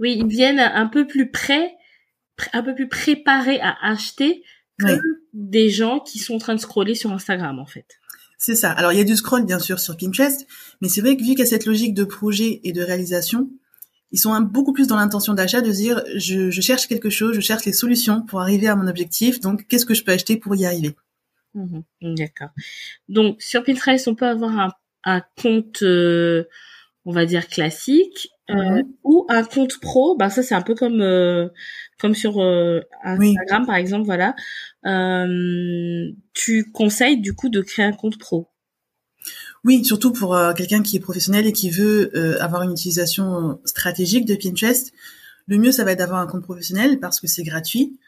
Oui, 0.01 0.17
ils 0.19 0.27
viennent 0.27 0.59
un 0.59 0.89
peu 0.89 1.07
plus 1.07 1.31
près, 1.31 1.77
un 2.53 2.65
peu 2.65 2.75
plus 2.75 2.89
préparés 2.89 3.61
à 3.61 3.77
acheter 3.83 4.43
des 5.33 5.71
gens 5.71 6.01
qui 6.01 6.19
sont 6.19 6.35
en 6.35 6.39
train 6.39 6.55
de 6.55 6.61
scroller 6.61 6.95
sur 6.95 7.13
Instagram 7.13 7.59
en 7.59 7.67
fait. 7.67 7.87
C'est 8.39 8.57
ça. 8.57 8.73
Alors 8.73 8.93
il 8.93 8.99
y 8.99 9.01
a 9.01 9.05
du 9.05 9.17
scroll 9.17 9.45
bien 9.45 9.59
sûr 9.59 9.79
sur 9.79 9.97
Pinterest, 9.97 10.47
mais 10.81 10.89
c'est 10.89 11.01
vrai 11.01 11.17
que 11.17 11.23
vu 11.23 11.31
qu'il 11.31 11.41
y 11.41 11.43
a 11.43 11.47
cette 11.47 11.67
logique 11.67 11.95
de 11.95 12.05
projet 12.05 12.61
et 12.65 12.73
de 12.73 12.83
réalisation, 12.83 13.49
ils 14.11 14.19
sont 14.19 14.39
beaucoup 14.41 14.73
plus 14.73 14.87
dans 14.87 14.97
l'intention 14.97 15.33
d'achat 15.33 15.61
de 15.61 15.71
dire 15.71 16.03
je, 16.17 16.51
je, 16.51 16.61
cherche 16.61 16.87
quelque 16.87 17.09
chose, 17.09 17.35
je 17.35 17.41
cherche 17.41 17.65
les 17.65 17.73
solutions 17.73 18.23
pour 18.23 18.41
arriver 18.41 18.69
à 18.69 18.77
mon 18.77 18.89
objectif, 18.89 19.41
donc 19.41 19.67
qu'est-ce 19.69 19.87
que 19.87 19.95
je 19.95 20.05
peux 20.05 20.13
acheter 20.13 20.37
pour 20.37 20.55
y 20.55 20.67
arriver? 20.67 20.95
Mmh 21.55 21.81
D'accord. 22.03 22.51
Donc 23.09 23.41
sur 23.41 23.63
Pinterest, 23.63 24.09
on 24.09 24.15
peut 24.15 24.27
avoir 24.27 24.59
un, 24.59 24.69
un 25.05 25.23
compte, 25.41 25.83
euh, 25.83 26.45
on 27.05 27.13
va 27.13 27.27
dire 27.27 27.49
classique, 27.49 28.29
euh, 28.51 28.55
mmh 28.55 28.83
ou 29.05 29.27
un 29.29 29.45
compte 29.45 29.79
pro. 29.81 30.17
Ben 30.17 30.31
ça 30.31 30.43
c'est 30.43 30.55
un 30.55 30.63
peu 30.63 30.75
comme 30.75 31.01
euh, 31.01 31.49
comme 32.01 32.15
sur 32.15 32.43
euh, 32.43 32.81
Instagram 33.05 33.67
par 33.67 33.77
exemple, 33.77 34.05
voilà. 34.05 34.35
tu 36.35 36.71
conseilles 36.73 37.21
du 37.21 37.35
coup 37.35 37.49
de 37.49 37.61
créer 37.61 37.85
un 37.85 37.93
compte 37.93 38.19
pro? 38.19 38.49
Oui, 39.65 39.85
surtout 39.85 40.13
pour 40.13 40.35
euh, 40.35 40.53
quelqu'un 40.55 40.83
qui 40.83 40.97
est 40.97 41.01
professionnel 41.01 41.47
et 41.47 41.53
qui 41.53 41.71
veut 41.71 42.11
euh, 42.17 42.37
avoir 42.41 42.63
une 42.63 42.73
utilisation 42.73 43.61
stratégique 43.65 44.25
de 44.25 44.35
Pinterest. 44.35 44.93
Le 45.47 45.59
mieux, 45.59 45.71
ça 45.71 45.85
va 45.85 45.93
être 45.93 45.99
d'avoir 45.99 46.21
un 46.21 46.27
compte 46.27 46.43
professionnel 46.43 46.99
parce 46.99 47.21
que 47.21 47.29
c'est 47.29 47.45
gratuit. 47.45 47.99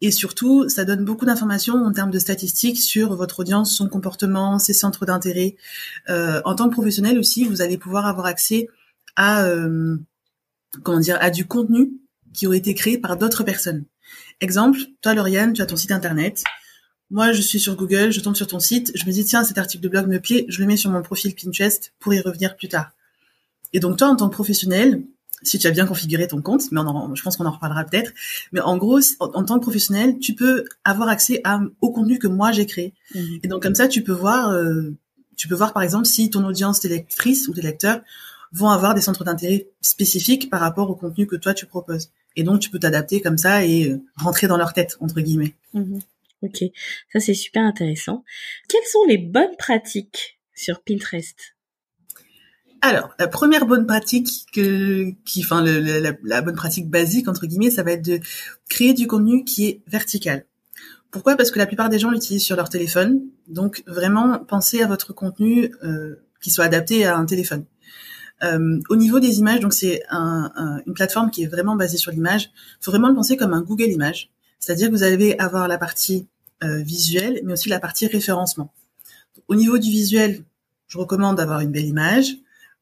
Et 0.00 0.10
surtout, 0.10 0.68
ça 0.68 0.84
donne 0.84 1.04
beaucoup 1.04 1.24
d'informations 1.24 1.74
en 1.74 1.92
termes 1.92 2.10
de 2.10 2.18
statistiques 2.18 2.78
sur 2.78 3.16
votre 3.16 3.40
audience, 3.40 3.74
son 3.74 3.88
comportement, 3.88 4.58
ses 4.58 4.72
centres 4.72 5.06
d'intérêt. 5.06 5.56
Euh, 6.08 6.40
en 6.44 6.54
tant 6.54 6.68
que 6.68 6.74
professionnel 6.74 7.18
aussi, 7.18 7.44
vous 7.44 7.62
allez 7.62 7.78
pouvoir 7.78 8.06
avoir 8.06 8.26
accès 8.26 8.68
à 9.18 9.46
comment 10.82 11.00
dire 11.00 11.18
à 11.20 11.30
du 11.30 11.46
contenu 11.46 11.90
qui 12.32 12.46
aurait 12.46 12.58
été 12.58 12.74
créé 12.74 12.98
par 12.98 13.16
d'autres 13.16 13.42
personnes. 13.42 13.84
Exemple, 14.40 14.78
toi, 15.02 15.14
Lauriane, 15.14 15.52
tu 15.52 15.62
as 15.62 15.66
ton 15.66 15.76
site 15.76 15.90
internet. 15.90 16.44
Moi, 17.10 17.32
je 17.32 17.40
suis 17.40 17.58
sur 17.58 17.74
Google, 17.74 18.10
je 18.12 18.20
tombe 18.20 18.36
sur 18.36 18.46
ton 18.46 18.60
site, 18.60 18.92
je 18.94 19.04
me 19.06 19.12
dis 19.12 19.24
tiens, 19.24 19.42
cet 19.42 19.58
article 19.58 19.82
de 19.82 19.88
blog 19.88 20.06
me 20.06 20.20
plaît, 20.20 20.44
je 20.48 20.60
le 20.60 20.66
mets 20.66 20.76
sur 20.76 20.90
mon 20.90 21.02
profil 21.02 21.34
Pinterest 21.34 21.92
pour 21.98 22.12
y 22.12 22.20
revenir 22.20 22.56
plus 22.56 22.68
tard. 22.68 22.90
Et 23.72 23.80
donc 23.80 23.96
toi, 23.96 24.08
en 24.08 24.16
tant 24.16 24.28
que 24.28 24.34
professionnel, 24.34 25.02
si 25.42 25.58
tu 25.58 25.66
as 25.66 25.70
bien 25.70 25.86
configuré 25.86 26.26
ton 26.26 26.42
compte, 26.42 26.70
mais 26.70 26.80
on 26.80 27.14
je 27.14 27.22
pense 27.22 27.36
qu'on 27.36 27.46
en 27.46 27.50
reparlera 27.50 27.84
peut-être, 27.84 28.12
mais 28.52 28.60
en 28.60 28.76
gros, 28.76 29.00
en, 29.20 29.44
tant 29.44 29.58
que 29.58 29.62
professionnel, 29.62 30.18
tu 30.18 30.34
peux 30.34 30.64
avoir 30.84 31.08
accès 31.08 31.40
à, 31.44 31.60
au 31.80 31.90
contenu 31.90 32.18
que 32.18 32.26
moi 32.26 32.52
j'ai 32.52 32.66
créé. 32.66 32.92
Mhm. 33.14 33.40
Et 33.42 33.48
donc 33.48 33.62
comme 33.62 33.74
ça, 33.74 33.88
tu 33.88 34.02
peux 34.02 34.12
voir, 34.12 34.50
euh, 34.50 34.94
tu 35.36 35.48
peux 35.48 35.54
voir 35.54 35.72
par 35.72 35.82
exemple 35.82 36.06
si 36.06 36.28
ton 36.28 36.44
audience, 36.44 36.80
tes 36.80 36.88
lectrices 36.88 37.48
ou 37.48 37.54
tes 37.54 37.62
lecteurs 37.62 38.00
vont 38.52 38.68
avoir 38.68 38.94
des 38.94 39.00
centres 39.00 39.24
d'intérêt 39.24 39.68
spécifiques 39.80 40.50
par 40.50 40.60
rapport 40.60 40.90
au 40.90 40.94
contenu 40.94 41.26
que 41.26 41.36
toi 41.36 41.54
tu 41.54 41.66
proposes. 41.66 42.10
Et 42.36 42.42
donc 42.42 42.60
tu 42.60 42.70
peux 42.70 42.78
t'adapter 42.78 43.20
comme 43.20 43.38
ça 43.38 43.64
et 43.64 43.90
euh, 43.90 44.00
rentrer 44.16 44.46
dans 44.46 44.56
leur 44.56 44.72
tête 44.72 44.96
entre 45.00 45.20
guillemets. 45.20 45.54
Mhm. 45.74 46.00
Ok, 46.42 46.64
ça 47.12 47.20
c'est 47.20 47.34
super 47.34 47.64
intéressant. 47.64 48.24
Quelles 48.68 48.86
sont 48.86 49.04
les 49.08 49.18
bonnes 49.18 49.56
pratiques 49.56 50.38
sur 50.54 50.82
Pinterest? 50.82 51.56
Alors, 52.80 53.10
la 53.18 53.26
première 53.26 53.66
bonne 53.66 53.86
pratique 53.86 54.46
que, 54.52 55.10
qui, 55.24 55.42
enfin, 55.42 55.64
la, 55.64 56.42
bonne 56.42 56.54
pratique 56.54 56.88
basique 56.88 57.26
entre 57.26 57.46
guillemets, 57.46 57.70
ça 57.70 57.82
va 57.82 57.92
être 57.92 58.04
de 58.04 58.20
créer 58.68 58.94
du 58.94 59.08
contenu 59.08 59.44
qui 59.44 59.66
est 59.66 59.82
vertical. 59.88 60.46
Pourquoi? 61.10 61.36
Parce 61.36 61.50
que 61.50 61.58
la 61.58 61.66
plupart 61.66 61.88
des 61.88 61.98
gens 61.98 62.10
l'utilisent 62.10 62.44
sur 62.44 62.54
leur 62.54 62.68
téléphone, 62.68 63.22
donc 63.48 63.82
vraiment 63.86 64.38
pensez 64.38 64.82
à 64.82 64.86
votre 64.86 65.12
contenu 65.12 65.72
euh, 65.82 66.16
qui 66.40 66.50
soit 66.50 66.66
adapté 66.66 67.04
à 67.04 67.16
un 67.16 67.24
téléphone. 67.24 67.64
Euh, 68.44 68.80
au 68.88 68.96
niveau 68.96 69.20
des 69.20 69.38
images, 69.38 69.60
donc 69.60 69.72
c'est 69.72 70.02
un, 70.10 70.80
une 70.86 70.94
plateforme 70.94 71.30
qui 71.30 71.42
est 71.42 71.46
vraiment 71.46 71.76
basée 71.76 71.96
sur 71.96 72.12
l'image. 72.12 72.50
Il 72.80 72.84
faut 72.84 72.90
vraiment 72.90 73.08
le 73.08 73.14
penser 73.14 73.36
comme 73.36 73.52
un 73.52 73.62
Google 73.62 73.90
Images. 73.90 74.30
C'est-à-dire 74.60 74.88
que 74.88 74.92
vous 74.92 75.02
allez 75.02 75.34
avoir 75.38 75.68
la 75.68 75.78
partie 75.78 76.26
euh, 76.62 76.78
visuelle, 76.78 77.40
mais 77.44 77.52
aussi 77.52 77.68
la 77.68 77.80
partie 77.80 78.06
référencement. 78.06 78.72
Au 79.48 79.54
niveau 79.54 79.78
du 79.78 79.90
visuel, 79.90 80.44
je 80.88 80.98
recommande 80.98 81.36
d'avoir 81.36 81.60
une 81.60 81.70
belle 81.70 81.86
image, 81.86 82.36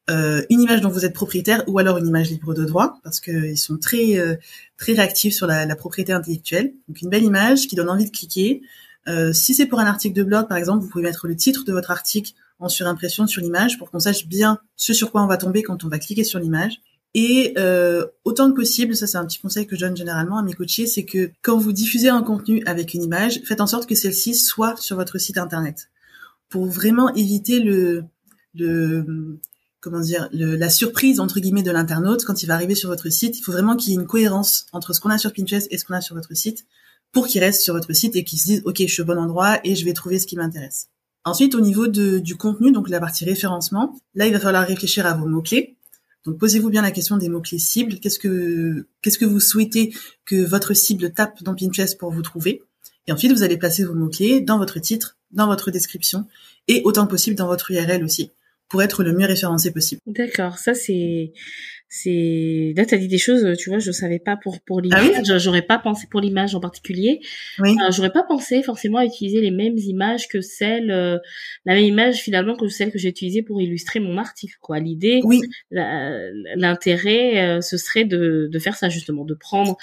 euh, 0.09 0.41
une 0.49 0.61
image 0.61 0.79
dont 0.79 0.89
vous 0.89 1.03
êtes 1.03 1.13
propriétaire 1.13 1.63
ou 1.67 1.79
alors 1.79 1.97
une 1.97 2.07
image 2.07 2.29
libre 2.29 2.53
de 2.53 2.63
droit 2.63 2.97
parce 3.03 3.19
qu'ils 3.19 3.57
sont 3.57 3.77
très 3.77 4.17
euh, 4.17 4.35
très 4.77 4.93
réactifs 4.93 5.33
sur 5.33 5.47
la, 5.47 5.65
la, 5.65 5.75
propriété 5.75 6.13
intellectuelle. 6.13 6.73
Donc 6.87 7.01
une 7.01 7.09
belle 7.09 7.23
image 7.23 7.67
qui 7.67 7.75
donne 7.75 7.89
envie 7.89 8.05
de 8.05 8.15
cliquer. 8.15 8.61
Euh, 9.09 9.33
si 9.33 9.53
c'est 9.53 9.65
pour 9.65 9.79
un 9.79 9.85
article 9.85 10.15
de 10.15 10.23
blog 10.23 10.47
par 10.47 10.57
exemple, 10.57 10.83
vous 10.83 10.89
pouvez 10.89 11.03
mettre 11.03 11.27
le 11.27 11.35
titre 11.35 11.65
de 11.65 11.73
votre 11.73 11.91
article 11.91 12.31
en 12.59 12.69
surimpression 12.69 13.27
sur 13.27 13.41
l'image 13.41 13.77
pour 13.77 13.91
qu'on 13.91 13.99
sache 13.99 14.27
bien 14.27 14.59
ce 14.75 14.93
sur 14.93 15.11
quoi 15.11 15.23
on 15.23 15.27
va 15.27 15.37
tomber 15.37 15.63
quand 15.63 15.83
on 15.83 15.87
va 15.87 15.99
cliquer 15.99 16.23
sur 16.23 16.39
l'image. 16.39 16.81
Et 17.13 17.53
euh, 17.57 18.05
autant 18.25 18.51
que 18.51 18.55
possible, 18.55 18.95
ça 18.95 19.07
c'est 19.07 19.17
un 19.17 19.25
petit 19.25 19.39
conseil 19.39 19.65
que 19.65 19.75
je 19.75 19.81
donne 19.81 19.97
généralement 19.97 20.37
à 20.37 20.43
mes 20.43 20.53
coachés, 20.53 20.87
c'est 20.87 21.05
que 21.05 21.31
quand 21.41 21.57
vous 21.57 21.71
diffusez 21.71 22.09
un 22.09 22.21
contenu 22.21 22.61
avec 22.65 22.93
une 22.93 23.03
image, 23.03 23.41
faites 23.43 23.61
en 23.61 23.67
sorte 23.67 23.87
que 23.87 23.95
celle-ci 23.95 24.35
soit 24.35 24.75
sur 24.77 24.95
votre 24.95 25.17
site 25.17 25.37
internet 25.37 25.89
pour 26.49 26.65
vraiment 26.65 27.13
éviter 27.15 27.59
le, 27.59 28.05
comment 29.79 29.99
dire, 29.99 30.29
la 30.31 30.69
surprise 30.69 31.19
entre 31.19 31.39
guillemets 31.39 31.63
de 31.63 31.71
l'internaute 31.71 32.23
quand 32.23 32.43
il 32.43 32.45
va 32.45 32.53
arriver 32.53 32.75
sur 32.75 32.89
votre 32.89 33.09
site. 33.09 33.37
Il 33.37 33.41
faut 33.41 33.51
vraiment 33.51 33.75
qu'il 33.75 33.93
y 33.93 33.95
ait 33.95 33.99
une 33.99 34.07
cohérence 34.07 34.67
entre 34.71 34.93
ce 34.93 34.99
qu'on 34.99 35.09
a 35.09 35.17
sur 35.17 35.33
Pinterest 35.33 35.67
et 35.71 35.77
ce 35.77 35.85
qu'on 35.85 35.95
a 35.95 36.01
sur 36.01 36.15
votre 36.15 36.35
site 36.35 36.65
pour 37.11 37.27
qu'il 37.27 37.41
reste 37.41 37.61
sur 37.61 37.73
votre 37.73 37.93
site 37.93 38.15
et 38.15 38.23
qu'il 38.23 38.39
se 38.39 38.45
dise 38.45 38.61
ok 38.65 38.77
je 38.79 38.93
suis 38.93 39.01
au 39.01 39.05
bon 39.05 39.17
endroit 39.17 39.59
et 39.63 39.75
je 39.75 39.85
vais 39.85 39.93
trouver 39.93 40.19
ce 40.19 40.27
qui 40.27 40.35
m'intéresse. 40.35 40.89
Ensuite 41.27 41.55
au 41.55 41.61
niveau 41.61 41.87
du 41.87 42.35
contenu, 42.37 42.71
donc 42.71 42.89
la 42.89 42.99
partie 42.99 43.25
référencement, 43.25 43.95
là 44.15 44.27
il 44.27 44.33
va 44.33 44.39
falloir 44.39 44.65
réfléchir 44.65 45.05
à 45.05 45.13
vos 45.13 45.27
mots 45.27 45.41
clés. 45.41 45.75
Donc 46.25 46.37
posez-vous 46.39 46.69
bien 46.69 46.81
la 46.81 46.91
question 46.91 47.17
des 47.17 47.29
mots 47.29 47.41
clés 47.41 47.59
cibles. 47.59 47.99
Qu'est-ce 47.99 48.19
que 48.19 48.87
que 49.01 49.25
vous 49.25 49.39
souhaitez 49.39 49.93
que 50.25 50.43
votre 50.43 50.73
cible 50.73 51.13
tape 51.13 51.43
dans 51.43 51.55
Pinterest 51.55 51.97
pour 51.97 52.11
vous 52.11 52.21
trouver? 52.21 52.63
Et 53.07 53.11
ensuite 53.11 53.31
vous 53.31 53.43
allez 53.43 53.57
placer 53.57 53.83
vos 53.83 53.93
mots 53.93 54.09
clés 54.09 54.41
dans 54.41 54.57
votre 54.57 54.79
titre, 54.79 55.17
dans 55.31 55.47
votre 55.47 55.69
description 55.69 56.25
et 56.67 56.81
autant 56.85 57.05
que 57.05 57.11
possible 57.11 57.35
dans 57.35 57.47
votre 57.47 57.71
URL 57.71 58.03
aussi 58.03 58.31
pour 58.69 58.81
être 58.81 59.03
le 59.03 59.13
mieux 59.13 59.25
référencé 59.25 59.71
possible. 59.71 60.01
D'accord, 60.05 60.57
ça 60.57 60.73
c'est 60.73 61.31
c'est 61.89 62.73
là 62.75 62.85
t'as 62.85 62.97
dit 62.97 63.07
des 63.07 63.17
choses 63.17 63.55
tu 63.57 63.69
vois 63.69 63.79
je 63.79 63.91
savais 63.91 64.19
pas 64.19 64.35
pour 64.35 64.59
pour 64.61 64.79
ah 64.79 64.81
l'image 64.81 65.37
j'aurais 65.37 65.61
pas 65.61 65.79
pensé 65.79 66.05
pour 66.11 66.19
l'image 66.19 66.53
en 66.53 66.59
particulier 66.59 67.21
oui. 67.59 67.77
Euh, 67.81 67.91
j'aurais 67.91 68.11
pas 68.11 68.23
pensé 68.23 68.61
forcément 68.61 68.97
à 68.97 69.05
utiliser 69.05 69.39
les 69.39 69.51
mêmes 69.51 69.77
images 69.77 70.27
que 70.27 70.41
celles 70.41 70.91
euh, 70.91 71.17
la 71.65 71.75
même 71.75 71.85
image 71.85 72.17
finalement 72.17 72.57
que 72.57 72.67
celle 72.67 72.91
que 72.91 72.97
j'ai 72.97 73.07
utilisée 73.07 73.41
pour 73.41 73.61
illustrer 73.61 74.01
mon 74.01 74.17
article 74.17 74.57
quoi 74.59 74.79
l'idée 74.79 75.21
oui. 75.23 75.39
l'intérêt 75.71 77.57
euh, 77.57 77.61
ce 77.61 77.77
serait 77.77 78.03
de 78.03 78.49
de 78.51 78.59
faire 78.59 78.75
ça 78.75 78.89
justement 78.89 79.23
de 79.23 79.33
prendre 79.33 79.77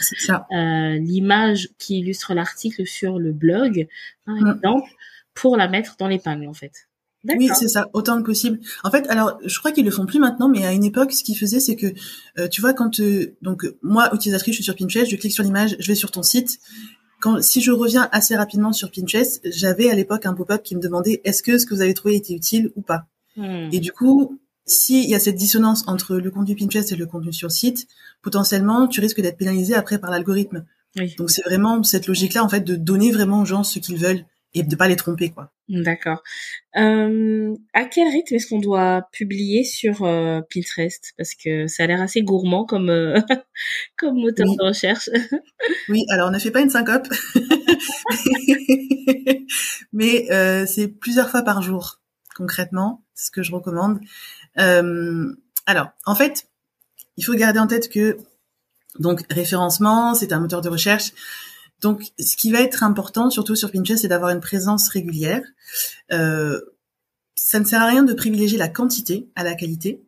l'image 0.50 1.70
qui 1.78 2.00
illustre 2.00 2.34
l'article 2.34 2.86
sur 2.86 3.18
le 3.18 3.32
blog 3.32 3.88
par 4.26 4.34
mm. 4.34 4.56
exemple 4.56 4.90
pour 5.32 5.56
la 5.56 5.68
mettre 5.68 5.96
dans 5.96 6.08
l'épingle 6.08 6.48
en 6.48 6.54
fait 6.54 6.86
oui, 7.24 7.48
c'est 7.54 7.68
ça, 7.68 7.88
autant 7.92 8.18
que 8.18 8.26
possible. 8.26 8.60
En 8.82 8.90
fait, 8.90 9.06
alors 9.08 9.38
je 9.44 9.58
crois 9.58 9.72
qu'ils 9.72 9.84
le 9.84 9.90
font 9.90 10.06
plus 10.06 10.18
maintenant, 10.18 10.48
mais 10.48 10.64
à 10.64 10.72
une 10.72 10.84
époque, 10.84 11.12
ce 11.12 11.24
qu'ils 11.24 11.36
faisaient, 11.36 11.60
c'est 11.60 11.76
que 11.76 11.92
euh, 12.38 12.48
tu 12.48 12.60
vois 12.60 12.74
quand 12.74 13.00
euh, 13.00 13.34
donc 13.42 13.66
moi 13.82 14.14
utilisatrice, 14.14 14.52
je 14.52 14.56
suis 14.56 14.64
sur 14.64 14.76
Pinterest, 14.76 15.10
je 15.10 15.16
clique 15.16 15.32
sur 15.32 15.44
l'image, 15.44 15.76
je 15.78 15.86
vais 15.88 15.94
sur 15.94 16.10
ton 16.10 16.22
site. 16.22 16.58
Quand 17.20 17.42
si 17.42 17.62
je 17.62 17.72
reviens 17.72 18.08
assez 18.12 18.36
rapidement 18.36 18.72
sur 18.72 18.90
Pinterest, 18.90 19.40
j'avais 19.44 19.90
à 19.90 19.94
l'époque 19.94 20.26
un 20.26 20.34
pop-up 20.34 20.62
qui 20.62 20.76
me 20.76 20.80
demandait 20.80 21.20
est-ce 21.24 21.42
que 21.42 21.58
ce 21.58 21.66
que 21.66 21.74
vous 21.74 21.80
avez 21.80 21.94
trouvé 21.94 22.16
était 22.16 22.34
utile 22.34 22.70
ou 22.76 22.82
pas? 22.82 23.06
Hmm. 23.36 23.68
Et 23.72 23.80
du 23.80 23.92
coup, 23.92 24.38
s'il 24.66 25.08
y 25.08 25.14
a 25.14 25.20
cette 25.20 25.36
dissonance 25.36 25.84
entre 25.86 26.16
le 26.16 26.30
contenu 26.30 26.54
Pinterest 26.54 26.92
et 26.92 26.96
le 26.96 27.06
contenu 27.06 27.32
sur 27.32 27.50
site, 27.50 27.86
potentiellement, 28.22 28.88
tu 28.88 29.00
risques 29.00 29.20
d'être 29.20 29.38
pénalisé 29.38 29.74
après 29.74 29.98
par 29.98 30.10
l'algorithme. 30.10 30.64
Donc 31.18 31.30
c'est 31.30 31.42
vraiment 31.42 31.82
cette 31.82 32.06
logique-là 32.06 32.44
en 32.44 32.48
fait 32.48 32.60
de 32.60 32.76
donner 32.76 33.10
vraiment 33.10 33.40
aux 33.40 33.44
gens 33.44 33.64
ce 33.64 33.80
qu'ils 33.80 33.96
veulent 33.96 34.24
et 34.54 34.62
de 34.62 34.76
pas 34.76 34.88
les 34.88 34.96
tromper 34.96 35.30
quoi. 35.30 35.50
D'accord. 35.68 36.22
Euh, 36.76 37.54
à 37.72 37.84
quel 37.84 38.08
rythme 38.08 38.34
est-ce 38.34 38.48
qu'on 38.48 38.58
doit 38.58 39.08
publier 39.12 39.64
sur 39.64 40.04
euh, 40.04 40.40
Pinterest? 40.52 41.14
Parce 41.16 41.34
que 41.34 41.66
ça 41.66 41.84
a 41.84 41.86
l'air 41.86 42.02
assez 42.02 42.22
gourmand 42.22 42.64
comme 42.64 42.90
euh, 42.90 43.18
comme 43.96 44.20
moteur 44.20 44.46
de 44.46 44.62
recherche. 44.62 45.08
oui, 45.88 46.04
alors 46.10 46.30
ne 46.30 46.38
fait 46.38 46.50
pas 46.50 46.60
une 46.60 46.70
syncope, 46.70 47.08
mais 49.92 50.26
c'est 50.66 50.88
plusieurs 50.88 51.30
fois 51.30 51.42
par 51.42 51.62
jour 51.62 52.00
concrètement, 52.36 53.04
c'est 53.14 53.26
ce 53.26 53.30
que 53.30 53.42
je 53.42 53.52
recommande. 53.52 54.00
alors, 54.56 55.88
en 56.04 56.14
fait, 56.14 56.48
il 57.16 57.24
faut 57.24 57.34
garder 57.34 57.60
en 57.60 57.66
tête 57.66 57.88
que 57.88 58.18
donc 58.98 59.24
référencement, 59.30 60.14
c'est 60.14 60.32
un 60.32 60.40
moteur 60.40 60.60
de 60.60 60.68
recherche 60.68 61.12
donc, 61.84 62.14
ce 62.18 62.34
qui 62.38 62.50
va 62.50 62.62
être 62.62 62.82
important, 62.82 63.28
surtout 63.28 63.56
sur 63.56 63.70
Pinterest, 63.70 64.00
c'est 64.00 64.08
d'avoir 64.08 64.30
une 64.30 64.40
présence 64.40 64.88
régulière. 64.88 65.42
Euh, 66.12 66.58
ça 67.34 67.60
ne 67.60 67.66
sert 67.66 67.82
à 67.82 67.86
rien 67.86 68.02
de 68.02 68.14
privilégier 68.14 68.56
la 68.56 68.70
quantité 68.70 69.28
à 69.34 69.44
la 69.44 69.54
qualité. 69.54 70.02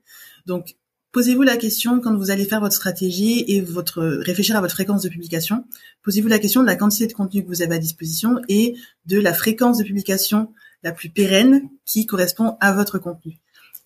Donc, 0.47 0.76
posez-vous 1.12 1.42
la 1.42 1.59
question 1.59 2.00
quand 2.00 2.16
vous 2.16 2.30
allez 2.30 2.47
faire 2.47 2.61
votre 2.61 2.75
stratégie 2.75 3.45
et 3.47 3.61
votre 3.61 4.02
réfléchir 4.02 4.56
à 4.56 4.62
votre 4.62 4.73
fréquence 4.73 5.02
de 5.02 5.11
publication. 5.11 5.66
Posez-vous 6.02 6.28
la 6.28 6.38
question 6.38 6.62
de 6.62 6.66
la 6.66 6.76
quantité 6.76 7.09
de 7.09 7.12
contenu 7.12 7.42
que 7.42 7.49
vous 7.49 7.61
avez 7.61 7.75
à 7.75 7.78
disposition 7.78 8.40
et 8.49 8.75
de 9.04 9.21
la 9.21 9.35
fréquence 9.35 9.76
de 9.76 9.85
publication 9.85 10.54
la 10.83 10.92
plus 10.92 11.11
pérenne 11.11 11.68
qui 11.85 12.06
correspond 12.06 12.56
à 12.61 12.73
votre 12.73 12.99
contenu. 12.99 13.38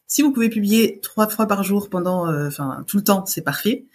Si 0.07 0.23
vous 0.23 0.31
pouvez 0.31 0.49
publier 0.49 1.01
trois 1.03 1.27
fois 1.27 1.49
par 1.49 1.65
jour 1.65 1.91
pendant, 1.91 2.29
euh, 2.29 2.51
tout 2.87 2.99
le 2.99 3.03
temps, 3.03 3.27
c'est 3.27 3.43
parfait. 3.43 3.87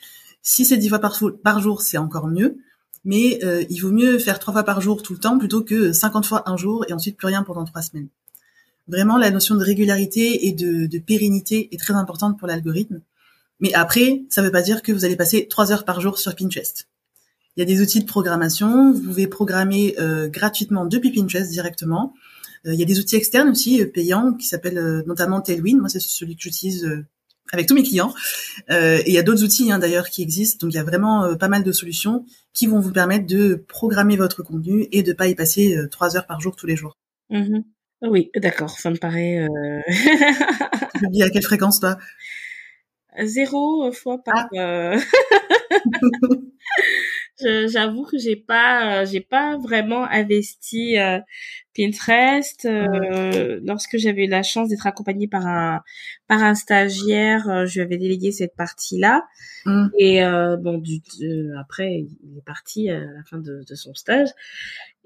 Si 0.42 0.66
c'est 0.66 0.75
dix 0.75 0.90
fois 0.90 1.00
par 1.00 1.62
jour, 1.62 1.82
c'est 1.82 1.98
encore 1.98 2.28
mieux 2.28 2.58
mais 3.06 3.40
euh, 3.44 3.64
il 3.70 3.80
vaut 3.80 3.92
mieux 3.92 4.18
faire 4.18 4.40
trois 4.40 4.52
fois 4.52 4.64
par 4.64 4.82
jour 4.82 5.04
tout 5.04 5.14
le 5.14 5.20
temps 5.20 5.38
plutôt 5.38 5.62
que 5.62 5.94
50 5.94 6.26
fois 6.26 6.50
un 6.50 6.58
jour 6.58 6.84
et 6.90 6.94
ensuite 6.94 7.16
plus 7.16 7.28
rien 7.28 7.44
pendant 7.44 7.64
trois 7.64 7.84
semaines. 7.84 8.10
Vraiment, 8.88 9.18
la 9.18 9.32
notion 9.32 9.56
de 9.56 9.64
régularité 9.64 10.48
et 10.48 10.52
de, 10.52 10.98
pérennité 11.00 11.70
est 11.74 11.80
très 11.80 11.94
importante 11.94 12.38
pour 12.38 12.48
l'algorithme. 12.48 13.02
Mais 13.60 13.74
après, 13.74 14.24
ça 14.30 14.42
ne 14.42 14.48
veut 14.48 14.52
pas 14.52 14.62
dire 14.62 14.82
que 14.82 14.92
vous 14.92 15.06
allez 15.06 15.16
passer 15.16 15.48
trois 15.48 15.72
heures 15.72 15.86
par 15.86 16.02
jour 16.02 16.18
sur 16.18 16.36
Pinterest. 16.36 16.88
Il 17.56 17.62
y 17.62 17.64
a 17.64 17.66
des 17.66 17.82
outils 17.82 18.02
de 18.02 18.06
programmation. 18.06 18.92
Vous 18.92 19.02
pouvez 19.02 19.28
programmer 19.28 19.96
euh, 20.00 20.28
gratuitement 20.28 20.86
depuis 20.86 21.12
Pinterest 21.12 21.50
directement. 21.50 22.14
Euh, 22.66 22.74
il 22.74 22.80
y 22.80 22.84
a 22.84 22.86
des 22.86 23.00
outils 23.00 23.16
externes 23.16 23.50
aussi 23.50 23.84
payants 23.86 24.34
qui 24.34 24.46
s'appellent 24.48 25.04
notamment 25.08 25.42
Tailwind. 25.42 25.80
Moi, 25.80 25.90
c'est 25.90 26.02
celui 26.02 26.36
que 26.36 26.42
j'utilise 26.42 26.88
avec 27.52 27.68
tous 27.68 27.75
mes 27.75 27.84
clients. 27.84 28.14
Euh, 28.70 28.98
et 29.00 29.10
il 29.10 29.14
y 29.14 29.18
a 29.18 29.24
d'autres 29.24 29.44
outils 29.44 29.72
hein, 29.72 29.80
d'ailleurs 29.80 30.10
qui 30.10 30.22
existent. 30.22 30.66
Donc 30.66 30.74
il 30.74 30.78
y 30.78 30.80
a 30.80 30.84
vraiment 30.84 31.25
euh, 31.25 31.36
pas 31.36 31.48
mal 31.48 31.64
de 31.64 31.72
solutions 31.72 32.25
qui 32.54 32.68
vont 32.68 32.80
vous 32.80 32.92
permettre 32.92 33.25
de 33.25 33.56
programmer 33.56 34.18
votre 34.18 34.44
contenu 34.44 34.88
et 34.92 35.04
de 35.04 35.14
pas 35.14 35.28
y 35.28 35.36
passer 35.36 35.75
euh, 35.75 35.88
trois 35.88 36.18
heures 36.18 36.28
par 36.28 36.40
jour 36.40 36.56
tous 36.56 36.68
les 36.68 36.75
jours. 36.75 36.98
Mmh 37.30 37.60
oui, 38.02 38.30
d'accord, 38.36 38.78
ça 38.78 38.92
me 38.92 38.98
paraît. 38.98 39.40
Euh... 39.40 39.82
tu 41.00 41.08
dis 41.10 41.24
à 41.24 41.30
quelle 41.32 41.42
fréquence 41.42 41.80
toi? 41.80 41.98
Zéro 43.24 43.92
fois 43.94 44.22
par. 44.22 44.48
Ah. 44.56 44.98
j'avoue 47.68 48.04
que 48.04 48.18
j'ai 48.18 48.36
pas 48.36 49.06
j'ai 49.06 49.22
pas 49.22 49.58
vraiment 49.58 50.04
investi 50.04 51.00
euh, 51.00 51.20
Pinterest 51.75 52.65
euh, 52.65 53.60
lorsque 53.63 53.98
j'avais 53.98 54.25
eu 54.25 54.29
la 54.29 54.44
chance 54.44 54.70
d'être 54.70 54.88
accompagnée 54.88 55.27
par 55.27 55.46
un 55.46 55.82
par 56.27 56.44
un 56.44 56.55
stagiaire 56.55 57.50
euh, 57.50 57.65
je 57.65 57.75
lui 57.75 57.82
avais 57.82 57.98
délégué 57.98 58.32
cette 58.32 58.55
partie 58.55 58.98
là 59.00 59.25
mmh. 59.65 59.88
et 60.00 60.22
bon 60.60 60.77
du 60.77 61.01
après 61.60 62.05
il 62.24 62.38
est 62.38 62.46
parti 62.46 62.89
à 62.89 63.00
la 63.00 63.24
fin 63.29 63.38
de, 63.38 63.63
de 63.67 63.75
son 63.75 63.94
stage 63.94 64.29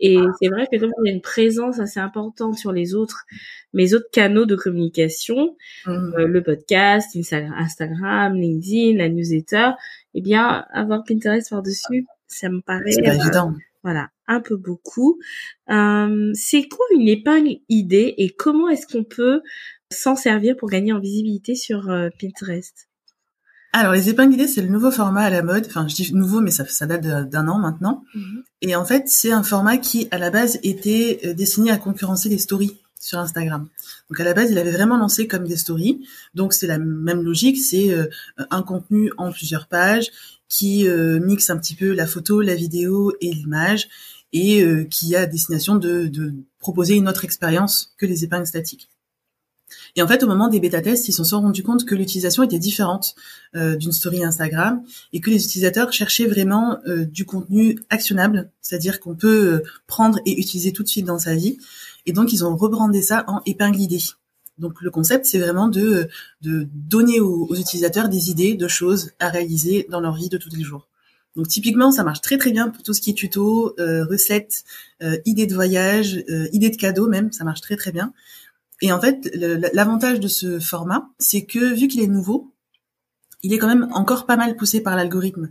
et 0.01 0.17
c'est 0.41 0.47
vrai 0.47 0.67
que 0.71 0.77
comme 0.77 0.91
il 1.03 1.09
y 1.09 1.11
a 1.11 1.13
une 1.13 1.21
présence 1.21 1.79
assez 1.79 1.99
importante 1.99 2.57
sur 2.57 2.71
les 2.71 2.95
autres 2.95 3.25
mes 3.73 3.93
autres 3.93 4.09
canaux 4.11 4.45
de 4.45 4.55
communication 4.55 5.57
mmh. 5.85 6.17
le 6.17 6.43
podcast 6.43 7.17
Instagram 7.33 8.35
LinkedIn 8.35 8.97
la 8.97 9.09
newsletter 9.09 9.71
eh 10.13 10.21
bien 10.21 10.65
avoir 10.71 11.03
Pinterest 11.03 11.49
par 11.49 11.63
dessus 11.63 12.05
ça 12.29 12.49
me 12.49 12.61
paraît 12.61 12.93
évident. 12.93 13.51
Euh, 13.51 13.59
voilà, 13.83 14.09
un 14.29 14.39
peu 14.39 14.55
beaucoup. 14.55 15.19
Euh, 15.69 16.31
c'est 16.33 16.69
quoi 16.69 16.85
une 16.93 17.09
épingle 17.09 17.57
idée 17.67 18.13
et 18.17 18.29
comment 18.29 18.69
est-ce 18.69 18.87
qu'on 18.87 19.03
peut 19.03 19.41
s'en 19.91 20.15
servir 20.15 20.55
pour 20.55 20.69
gagner 20.69 20.93
en 20.93 20.99
visibilité 20.99 21.55
sur 21.55 21.89
euh, 21.89 22.09
Pinterest? 22.21 22.87
Alors 23.73 23.93
les 23.93 24.09
épingles 24.09 24.33
idées, 24.33 24.47
c'est 24.47 24.61
le 24.61 24.69
nouveau 24.69 24.91
format 24.91 25.23
à 25.23 25.29
la 25.29 25.43
mode. 25.43 25.65
Enfin, 25.67 25.87
je 25.87 25.95
dis 25.95 26.13
nouveau, 26.13 26.41
mais 26.41 26.51
ça, 26.51 26.65
ça 26.65 26.85
date 26.87 27.01
d'un 27.29 27.47
an 27.47 27.59
maintenant. 27.59 28.03
Mhm. 28.15 28.43
Et 28.61 28.75
en 28.75 28.85
fait, 28.85 29.03
c'est 29.07 29.31
un 29.31 29.43
format 29.43 29.77
qui, 29.77 30.07
à 30.11 30.17
la 30.17 30.31
base, 30.31 30.59
était 30.63 31.33
destiné 31.35 31.69
à 31.69 31.77
concurrencer 31.77 32.29
les 32.29 32.39
stories 32.39 32.79
sur 32.99 33.19
Instagram. 33.19 33.67
Donc 34.09 34.19
à 34.19 34.23
la 34.23 34.33
base, 34.33 34.51
il 34.51 34.57
avait 34.57 34.71
vraiment 34.71 34.97
lancé 34.97 35.27
comme 35.27 35.47
des 35.47 35.55
stories. 35.55 36.03
Donc 36.33 36.53
c'est 36.53 36.67
la 36.67 36.79
même 36.79 37.21
logique, 37.21 37.57
c'est 37.57 37.95
un 38.49 38.63
contenu 38.63 39.11
en 39.17 39.31
plusieurs 39.31 39.67
pages 39.67 40.11
qui 40.49 40.87
euh, 40.87 41.19
mixe 41.19 41.49
un 41.51 41.57
petit 41.57 41.75
peu 41.75 41.93
la 41.93 42.07
photo, 42.07 42.41
la 42.41 42.55
vidéo 42.55 43.13
et 43.21 43.31
l'image 43.31 43.87
et 44.33 44.61
euh, 44.61 44.83
qui 44.85 45.15
a 45.15 45.25
destination 45.25 45.75
de, 45.75 46.07
de, 46.07 46.33
proposer 46.59 46.95
une 46.95 47.07
autre 47.07 47.23
expérience 47.23 47.93
que 47.97 48.05
les 48.05 48.25
épingles 48.25 48.45
statiques. 48.45 48.89
Et 49.95 50.01
en 50.01 50.07
fait, 50.07 50.23
au 50.23 50.27
moment 50.27 50.49
des 50.49 50.59
bêta-tests, 50.59 51.07
ils 51.07 51.13
se 51.13 51.23
sont 51.23 51.39
rendus 51.39 51.63
compte 51.63 51.85
que 51.85 51.95
l'utilisation 51.95 52.43
était 52.43 52.59
différente 52.59 53.15
euh, 53.55 53.75
d'une 53.77 53.91
story 53.91 54.23
Instagram 54.23 54.83
et 55.13 55.21
que 55.21 55.29
les 55.29 55.45
utilisateurs 55.45 55.93
cherchaient 55.93 56.25
vraiment 56.25 56.79
du 56.85 57.25
contenu 57.25 57.79
actionnable, 57.89 58.51
c'est-à-dire 58.61 58.99
qu'on 58.99 59.15
peut 59.15 59.63
prendre 59.87 60.19
et 60.25 60.39
utiliser 60.39 60.73
tout 60.73 60.83
de 60.83 60.89
suite 60.89 61.05
dans 61.05 61.19
sa 61.19 61.35
vie. 61.35 61.57
Et 62.05 62.11
donc, 62.11 62.33
ils 62.33 62.43
ont 62.43 62.57
rebrandé 62.57 63.01
ça 63.01 63.23
en 63.27 63.41
épingle 63.45 63.79
idée. 63.79 64.01
Donc 64.59 64.81
le 64.81 64.91
concept, 64.91 65.25
c'est 65.25 65.39
vraiment 65.39 65.69
de, 65.69 66.09
de 66.41 66.67
donner 66.73 67.19
aux, 67.19 67.55
utilisateurs 67.55 68.09
des 68.09 68.29
idées 68.29 68.55
de 68.55 68.67
choses 68.67 69.11
à 69.19 69.29
réaliser 69.29 69.87
dans 69.89 70.01
leur 70.01 70.15
vie 70.15 70.29
de 70.29 70.37
tous 70.37 70.49
les 70.49 70.63
jours. 70.63 70.88
Donc 71.35 71.47
typiquement, 71.47 71.91
ça 71.91 72.03
marche 72.03 72.21
très 72.21 72.37
très 72.37 72.51
bien 72.51 72.69
pour 72.69 72.83
tout 72.83 72.93
ce 72.93 73.01
qui 73.01 73.11
est 73.11 73.13
tuto, 73.13 73.75
euh, 73.79 74.05
recettes, 74.05 74.63
euh, 75.03 75.17
idées 75.25 75.47
de 75.47 75.53
voyage, 75.53 76.23
euh, 76.29 76.47
idées 76.51 76.69
de 76.69 76.75
cadeaux 76.75 77.07
même, 77.07 77.31
ça 77.31 77.43
marche 77.43 77.61
très 77.61 77.75
très 77.75 77.91
bien. 77.91 78.13
Et 78.81 78.91
en 78.91 79.01
fait, 79.01 79.29
l'avantage 79.73 80.19
de 80.19 80.27
ce 80.27 80.59
format, 80.59 81.09
c'est 81.19 81.43
que 81.43 81.73
vu 81.73 81.87
qu'il 81.87 82.01
est 82.01 82.07
nouveau, 82.07 82.53
il 83.41 83.53
est 83.53 83.57
quand 83.57 83.67
même 83.67 83.87
encore 83.93 84.25
pas 84.25 84.35
mal 84.35 84.55
poussé 84.55 84.81
par 84.81 84.95
l'algorithme. 84.95 85.49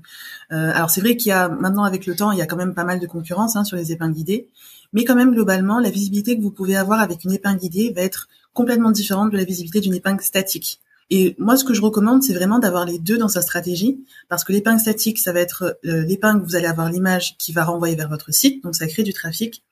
Euh, 0.52 0.70
alors 0.74 0.90
c'est 0.90 1.00
vrai 1.00 1.16
qu'il 1.16 1.30
y 1.30 1.32
a 1.32 1.48
maintenant 1.48 1.84
avec 1.84 2.06
le 2.06 2.14
temps, 2.14 2.32
il 2.32 2.38
y 2.38 2.42
a 2.42 2.46
quand 2.46 2.56
même 2.56 2.74
pas 2.74 2.84
mal 2.84 3.00
de 3.00 3.06
concurrence 3.06 3.56
hein, 3.56 3.64
sur 3.64 3.76
les 3.76 3.92
épingles 3.92 4.14
guidées, 4.14 4.48
mais 4.92 5.04
quand 5.04 5.14
même 5.14 5.32
globalement, 5.32 5.78
la 5.80 5.90
visibilité 5.90 6.36
que 6.36 6.42
vous 6.42 6.50
pouvez 6.50 6.76
avoir 6.76 7.00
avec 7.00 7.24
une 7.24 7.32
épingle 7.32 7.60
guidée 7.60 7.92
va 7.94 8.02
être 8.02 8.28
complètement 8.52 8.90
différente 8.90 9.30
de 9.30 9.36
la 9.36 9.44
visibilité 9.44 9.80
d'une 9.80 9.94
épingle 9.94 10.22
statique. 10.22 10.80
Et 11.10 11.34
moi, 11.38 11.56
ce 11.56 11.64
que 11.64 11.72
je 11.72 11.80
recommande, 11.80 12.22
c'est 12.22 12.34
vraiment 12.34 12.58
d'avoir 12.58 12.84
les 12.84 12.98
deux 12.98 13.16
dans 13.16 13.28
sa 13.28 13.40
stratégie, 13.40 14.04
parce 14.28 14.44
que 14.44 14.52
l'épingle 14.52 14.80
statique, 14.80 15.18
ça 15.18 15.32
va 15.32 15.40
être 15.40 15.78
euh, 15.86 16.04
l'épingle, 16.04 16.44
vous 16.44 16.54
allez 16.54 16.66
avoir 16.66 16.90
l'image 16.90 17.36
qui 17.38 17.52
va 17.52 17.64
renvoyer 17.64 17.96
vers 17.96 18.08
votre 18.08 18.32
site, 18.32 18.62
donc 18.62 18.74
ça 18.74 18.86
crée 18.86 19.02
du 19.02 19.14
trafic. 19.14 19.62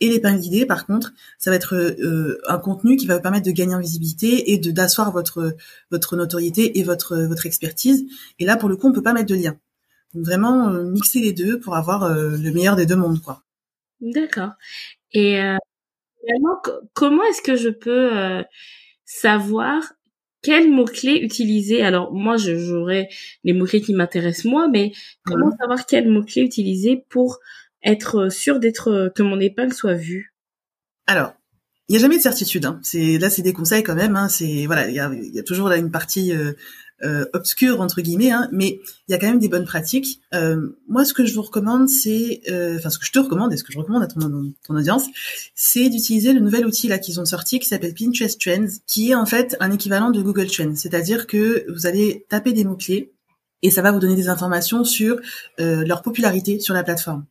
Et 0.00 0.08
l'épingle 0.08 0.40
guidée, 0.40 0.66
par 0.66 0.86
contre, 0.86 1.12
ça 1.38 1.50
va 1.50 1.56
être 1.56 1.74
euh, 1.74 2.40
un 2.48 2.58
contenu 2.58 2.96
qui 2.96 3.06
va 3.06 3.16
vous 3.16 3.22
permettre 3.22 3.46
de 3.46 3.50
gagner 3.50 3.74
en 3.74 3.80
visibilité 3.80 4.52
et 4.52 4.58
de 4.58 4.70
d'asseoir 4.70 5.12
votre 5.12 5.54
votre 5.90 6.16
notoriété 6.16 6.78
et 6.78 6.82
votre 6.82 7.16
votre 7.18 7.44
expertise. 7.44 8.06
Et 8.38 8.46
là, 8.46 8.56
pour 8.56 8.70
le 8.70 8.76
coup, 8.76 8.88
on 8.88 8.92
peut 8.92 9.02
pas 9.02 9.12
mettre 9.12 9.28
de 9.28 9.34
lien. 9.34 9.58
Donc 10.14 10.24
vraiment 10.24 10.70
euh, 10.70 10.84
mixer 10.84 11.20
les 11.20 11.34
deux 11.34 11.60
pour 11.60 11.76
avoir 11.76 12.04
euh, 12.04 12.30
le 12.30 12.50
meilleur 12.50 12.76
des 12.76 12.86
deux 12.86 12.96
mondes, 12.96 13.20
quoi. 13.20 13.42
D'accord. 14.00 14.52
Et 15.12 15.34
vraiment, 15.34 16.62
comment 16.94 17.22
est-ce 17.24 17.42
que 17.42 17.56
je 17.56 17.68
peux 17.68 18.42
savoir 19.04 19.82
quels 20.42 20.70
mots-clés 20.70 21.20
utiliser? 21.20 21.82
Alors 21.82 22.12
moi, 22.12 22.36
j'aurais 22.36 23.08
les 23.44 23.52
mots-clés 23.52 23.80
qui 23.80 23.94
m'intéressent 23.94 24.46
moi, 24.46 24.68
mais 24.68 24.92
comment 25.24 25.50
savoir 25.56 25.86
quels 25.86 26.08
mots-clés 26.08 26.42
utiliser 26.42 27.04
pour 27.08 27.38
être 27.82 28.30
sûr 28.30 28.60
d'être 28.60 29.12
que 29.14 29.22
mon 29.22 29.40
épingle 29.40 29.72
soit 29.72 29.94
vue? 29.94 30.34
Alors, 31.06 31.32
il 31.90 31.94
n'y 31.94 31.96
a 31.96 32.02
jamais 32.02 32.18
de 32.18 32.22
certitude. 32.22 32.64
Hein. 32.66 32.78
C'est 32.84 33.18
là, 33.18 33.28
c'est 33.30 33.42
des 33.42 33.52
conseils 33.52 33.82
quand 33.82 33.96
même. 33.96 34.14
Hein. 34.14 34.28
C'est 34.28 34.64
voilà, 34.66 34.88
il 34.88 34.94
y 34.94 35.00
a, 35.40 35.42
toujours 35.42 35.68
là 35.68 35.76
une 35.76 35.90
partie 35.90 36.32
euh, 36.32 36.52
euh, 37.02 37.24
obscure 37.32 37.80
entre 37.80 38.00
guillemets, 38.00 38.30
hein. 38.30 38.48
mais 38.52 38.78
il 39.08 39.12
y 39.12 39.14
a 39.14 39.18
quand 39.18 39.26
même 39.26 39.40
des 39.40 39.48
bonnes 39.48 39.64
pratiques. 39.64 40.20
Euh, 40.32 40.76
moi, 40.86 41.04
ce 41.04 41.12
que 41.12 41.26
je 41.26 41.34
vous 41.34 41.42
recommande, 41.42 41.88
c'est, 41.88 42.42
euh, 42.48 42.76
enfin, 42.76 42.90
ce 42.90 42.98
que 43.00 43.06
je 43.06 43.10
te 43.10 43.18
recommande 43.18 43.52
et 43.52 43.56
ce 43.56 43.64
que 43.64 43.72
je 43.72 43.78
recommande 43.80 44.04
à 44.04 44.06
ton, 44.06 44.20
ton 44.64 44.76
audience, 44.76 45.06
c'est 45.56 45.88
d'utiliser 45.88 46.32
le 46.32 46.38
nouvel 46.38 46.64
outil 46.64 46.86
là 46.86 46.98
qu'ils 46.98 47.18
ont 47.18 47.24
sorti 47.24 47.58
qui 47.58 47.66
s'appelle 47.66 47.92
Pinterest 47.92 48.40
Trends, 48.40 48.68
qui 48.86 49.10
est 49.10 49.16
en 49.16 49.26
fait 49.26 49.56
un 49.58 49.72
équivalent 49.72 50.12
de 50.12 50.22
Google 50.22 50.46
Trends. 50.46 50.76
C'est-à-dire 50.76 51.26
que 51.26 51.64
vous 51.72 51.86
allez 51.86 52.24
taper 52.28 52.52
des 52.52 52.62
mots 52.62 52.76
clés 52.76 53.14
et 53.62 53.70
ça 53.70 53.82
va 53.82 53.92
vous 53.92 53.98
donner 53.98 54.16
des 54.16 54.28
informations 54.28 54.84
sur 54.84 55.18
euh, 55.60 55.84
leur 55.84 56.02
popularité 56.02 56.60
sur 56.60 56.74
la 56.74 56.82
plateforme. 56.82 57.24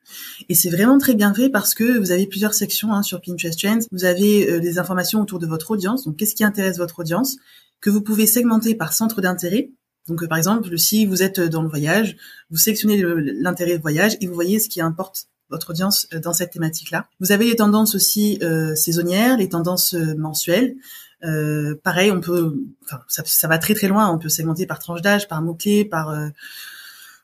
Et 0.48 0.56
c'est 0.56 0.70
vraiment 0.70 0.98
très 0.98 1.16
bien 1.16 1.34
fait 1.34 1.50
parce 1.50 1.74
que 1.74 1.98
vous 1.98 2.12
avez 2.12 2.28
plusieurs 2.28 2.54
sections 2.54 2.94
hein, 2.94 3.04
sur 3.04 3.22
Pinterest 3.22 3.60
Trends. 3.60 3.80
Vous 3.92 4.06
avez 4.06 4.50
euh, 4.50 4.60
des 4.60 4.80
informations 4.80 5.22
autour 5.22 5.40
de 5.40 5.48
votre 5.48 5.72
audience, 5.72 6.06
donc 6.06 6.18
qu'est-ce 6.18 6.36
qui 6.36 6.44
intéresse 6.44 6.78
votre 6.78 7.00
audience, 7.00 7.38
que 7.82 7.90
vous 7.90 8.02
pouvez 8.02 8.28
segmenter 8.28 8.76
par 8.76 8.94
centre 8.94 9.22
d'intérêt. 9.22 9.72
Donc 10.08 10.24
euh, 10.24 10.28
par 10.28 10.38
exemple, 10.38 10.78
si 10.78 11.06
vous 11.06 11.24
êtes 11.24 11.40
dans 11.40 11.62
le 11.62 11.70
voyage, 11.70 12.16
vous 12.50 12.58
sélectionnez 12.58 13.04
l'intérêt 13.40 13.78
voyage 13.78 14.18
et 14.22 14.28
vous 14.28 14.36
voyez 14.36 14.60
ce 14.60 14.70
qui 14.70 14.82
importe 14.82 15.28
votre 15.50 15.72
audience 15.72 16.08
dans 16.24 16.34
cette 16.34 16.52
thématique-là. 16.52 17.08
Vous 17.20 17.32
avez 17.32 17.46
les 17.46 17.56
tendances 17.56 17.96
aussi 17.96 18.40
saisonnières, 18.76 19.38
les 19.38 19.50
tendances 19.50 19.96
mensuelles. 19.96 20.76
Euh, 21.24 21.76
pareil, 21.84 22.12
on 22.12 22.22
peut, 22.22 22.56
enfin, 22.84 23.02
ça, 23.08 23.48
va 23.48 23.58
très 23.58 23.74
très 23.74 23.88
loin. 23.88 24.10
On 24.10 24.18
peut 24.18 24.30
segmenter 24.30 24.66
par 24.66 24.80
tranche 24.80 25.02
d'âge, 25.02 25.28
par 25.28 25.42
mots 25.42 25.56
clés, 25.56 25.86
par 25.86 26.10
euh, 26.10 26.30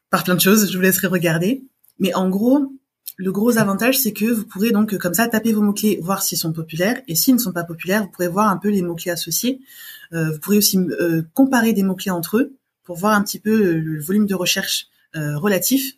par 0.09 0.23
plein 0.23 0.35
de 0.35 0.41
choses. 0.41 0.71
Je 0.71 0.77
vous 0.77 0.83
laisserai 0.83 1.07
regarder. 1.07 1.63
Mais 1.99 2.13
en 2.13 2.29
gros, 2.29 2.73
le 3.17 3.31
gros 3.31 3.57
avantage, 3.57 3.97
c'est 3.97 4.11
que 4.11 4.25
vous 4.25 4.45
pourrez 4.45 4.71
donc 4.71 4.97
comme 4.97 5.13
ça 5.13 5.27
taper 5.27 5.53
vos 5.53 5.61
mots 5.61 5.73
clés, 5.73 5.99
voir 6.01 6.23
s'ils 6.23 6.37
sont 6.37 6.51
populaires, 6.51 7.01
et 7.07 7.15
s'ils 7.15 7.35
ne 7.35 7.39
sont 7.39 7.53
pas 7.53 7.63
populaires, 7.63 8.03
vous 8.03 8.09
pourrez 8.09 8.27
voir 8.27 8.49
un 8.49 8.57
peu 8.57 8.69
les 8.69 8.81
mots 8.81 8.95
clés 8.95 9.11
associés. 9.11 9.61
Euh, 10.13 10.31
vous 10.31 10.39
pourrez 10.39 10.57
aussi 10.57 10.77
euh, 10.77 11.23
comparer 11.33 11.73
des 11.73 11.83
mots 11.83 11.95
clés 11.95 12.11
entre 12.11 12.37
eux 12.37 12.55
pour 12.83 12.97
voir 12.97 13.13
un 13.13 13.23
petit 13.23 13.39
peu 13.39 13.75
le 13.77 14.01
volume 14.01 14.27
de 14.27 14.35
recherche 14.35 14.89
relatif 15.15 15.95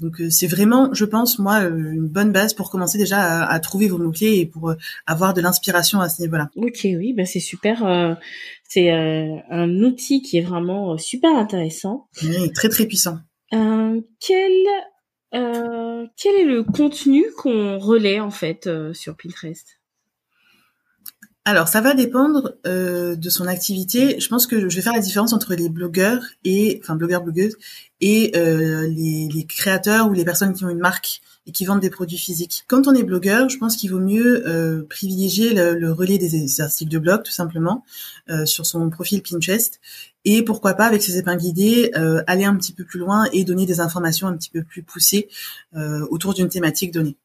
donc 0.00 0.20
euh, 0.20 0.28
c'est 0.28 0.46
vraiment, 0.46 0.92
je 0.92 1.04
pense, 1.04 1.38
moi, 1.38 1.62
euh, 1.62 1.92
une 1.92 2.08
bonne 2.08 2.32
base 2.32 2.52
pour 2.52 2.70
commencer 2.70 2.98
déjà 2.98 3.44
à, 3.44 3.60
trouver 3.60 3.88
vos 3.88 3.98
mots-clés 3.98 4.38
et 4.38 4.46
pour 4.46 4.70
euh, 4.70 4.74
avoir 5.06 5.34
de 5.34 5.40
l'inspiration 5.40 6.00
à 6.00 6.08
ce 6.08 6.22
niveau-là. 6.22 6.50
Ok, 6.56 6.80
oui, 6.84 7.12
ben 7.12 7.26
c'est 7.26 7.40
super. 7.40 8.18
c'est 8.68 8.90
un 8.90 9.82
outil 9.82 10.22
qui 10.22 10.38
est 10.38 10.42
vraiment 10.42 10.98
super 10.98 11.36
intéressant. 11.36 12.08
Oui, 12.22 12.52
très 12.52 12.68
très 12.68 12.86
puissant. 12.86 13.18
quel 13.50 14.52
quel 15.30 16.34
est 16.36 16.44
le 16.44 16.62
contenu 16.62 17.24
qu'on 17.36 17.78
relaie 17.78 18.20
en 18.20 18.30
fait 18.30 18.68
sur 18.92 19.16
Pinterest? 19.16 19.80
Alors, 21.46 21.68
ça 21.68 21.82
va 21.82 21.92
dépendre 21.92 22.54
euh, 22.66 23.16
de 23.16 23.28
son 23.28 23.46
activité. 23.46 24.18
Je 24.18 24.28
pense 24.28 24.46
que 24.46 24.66
je 24.70 24.76
vais 24.76 24.80
faire 24.80 24.94
la 24.94 25.00
différence 25.00 25.34
entre 25.34 25.54
les 25.54 25.68
blogueurs 25.68 26.22
et, 26.42 26.80
enfin, 26.82 26.96
blogueurs, 26.96 27.22
blogueuses 27.22 27.56
et 28.00 28.32
euh, 28.34 28.88
les, 28.88 29.44
créateurs 29.46 30.08
ou 30.08 30.14
les 30.14 30.24
personnes 30.24 30.54
qui 30.54 30.64
ont 30.64 30.70
une 30.70 30.78
marque 30.78 31.20
et 31.46 31.52
qui 31.52 31.66
vendent 31.66 31.80
des 31.80 31.90
produits 31.90 32.16
physiques. 32.16 32.64
Quand 32.66 32.88
on 32.88 32.94
est 32.94 33.02
blogueur, 33.02 33.50
je 33.50 33.58
pense 33.58 33.76
qu'il 33.76 33.90
vaut 33.90 34.00
mieux 34.00 34.48
euh, 34.48 34.86
privilégier 34.88 35.52
le, 35.52 35.74
le, 35.74 35.92
relais 35.92 36.16
des 36.16 36.62
articles 36.62 36.90
de 36.90 36.98
blog, 36.98 37.22
tout 37.22 37.32
simplement, 37.32 37.84
sur 38.46 38.64
son 38.64 38.88
profil 38.88 39.22
Pinterest. 39.22 39.80
Et 40.24 40.42
pourquoi 40.42 40.72
pas, 40.72 40.86
avec 40.86 41.02
ses 41.02 41.18
épingles 41.18 41.42
guidées, 41.42 41.90
aller 42.26 42.44
un 42.44 42.56
petit 42.56 42.72
peu 42.72 42.84
plus 42.84 42.98
loin 42.98 43.26
et 43.34 43.44
donner 43.44 43.66
des 43.66 43.80
informations 43.80 44.28
un 44.28 44.36
petit 44.38 44.48
peu 44.48 44.62
plus 44.62 44.82
poussées 44.82 45.28
autour 46.08 46.32
d'une 46.32 46.48
thématique 46.48 46.92
donnée. 46.92 47.16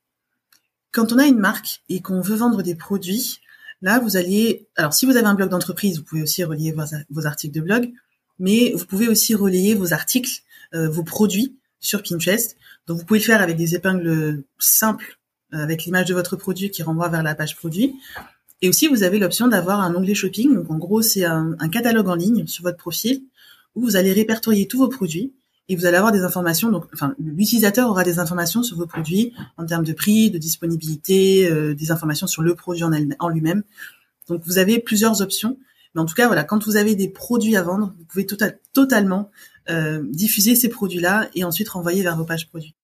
Quand 0.91 1.13
on 1.13 1.19
a 1.19 1.25
une 1.25 1.39
marque 1.39 1.81
et 1.87 2.01
qu'on 2.01 2.19
veut 2.19 2.35
vendre 2.35 2.61
des 2.61 2.75
produits, 2.75 3.39
Là, 3.81 3.99
vous 3.99 4.17
allez, 4.17 4.67
alors 4.75 4.93
si 4.93 5.05
vous 5.05 5.15
avez 5.15 5.27
un 5.27 5.33
blog 5.33 5.49
d'entreprise, 5.49 5.97
vous 5.97 6.03
pouvez 6.03 6.21
aussi 6.21 6.43
relier 6.43 6.73
vos, 7.09 7.25
articles 7.25 7.53
de 7.53 7.61
blog, 7.61 7.91
mais 8.37 8.73
vous 8.75 8.85
pouvez 8.85 9.07
aussi 9.07 9.35
relayer 9.35 9.73
vos 9.73 9.93
articles, 9.93 10.41
euh, 10.73 10.89
vos 10.89 11.03
produits 11.03 11.55
sur 11.79 12.03
Pinterest. 12.03 12.57
Donc 12.87 12.97
vous 12.99 13.05
pouvez 13.05 13.19
le 13.19 13.25
faire 13.25 13.41
avec 13.41 13.55
des 13.55 13.75
épingles 13.75 14.43
simples, 14.57 15.17
euh, 15.53 15.57
avec 15.59 15.85
l'image 15.85 16.07
de 16.07 16.13
votre 16.13 16.35
produit 16.35 16.71
qui 16.71 16.83
renvoie 16.83 17.07
vers 17.07 17.23
la 17.23 17.35
page 17.35 17.55
produit. 17.55 17.95
Et 18.61 18.67
aussi, 18.67 18.87
vous 18.87 19.03
avez 19.03 19.19
l'option 19.19 19.47
d'avoir 19.47 19.79
un 19.79 19.95
onglet 19.95 20.15
shopping. 20.15 20.53
Donc 20.53 20.69
en 20.69 20.77
gros, 20.77 21.01
c'est 21.01 21.23
un 21.23 21.69
catalogue 21.71 22.09
en 22.09 22.15
ligne 22.15 22.45
sur 22.45 22.63
votre 22.63 22.77
profil 22.77 23.23
où 23.75 23.81
vous 23.81 23.95
allez 23.95 24.11
répertorier 24.11 24.67
tous 24.67 24.79
vos 24.79 24.89
produits 24.89 25.33
et 25.69 25.75
vous 25.75 25.85
allez 25.85 25.97
avoir 25.97 26.11
des 26.11 26.23
informations. 26.23 26.71
Donc, 26.71 26.85
enfin, 26.93 27.15
l'utilisateur 27.19 27.89
aura 27.89 28.03
des 28.03 28.17
informations 28.17 28.63
sur 28.63 28.75
vos 28.75 28.87
produits 28.87 29.33
en 29.55 29.65
termes 29.65 29.85
de 29.85 29.93
prix, 29.93 30.31
de 30.31 30.39
disponibilité, 30.39 31.49
euh, 31.49 31.75
des 31.75 31.91
informations 31.91 32.25
sur 32.25 32.41
le 32.41 32.55
produit 32.55 32.83
en, 32.83 33.29
lui-même. 33.29 33.63
Donc, 34.27 34.41
vous 34.45 34.57
avez 34.57 34.79
plusieurs 34.79 35.21
options. 35.21 35.57
Mais 35.93 36.01
en 36.01 36.05
tout 36.05 36.15
cas, 36.15 36.25
voilà, 36.25 36.43
quand 36.43 36.65
vous 36.65 36.75
avez 36.75 36.95
des 36.95 37.07
produits 37.07 37.55
à 37.55 37.61
vendre, 37.61 37.93
vous 37.97 38.05
pouvez 38.05 38.25
tota-, 38.25 38.55
totalement 38.73 39.29
euh, 39.69 40.03
diffuser 40.09 40.55
ces 40.55 40.69
produits-là 40.69 41.29
et 41.35 41.43
ensuite 41.43 41.69
renvoyer 41.69 42.01
vers 42.01 42.17
vos 42.17 42.25
pages 42.25 42.47
produits. 42.47 42.75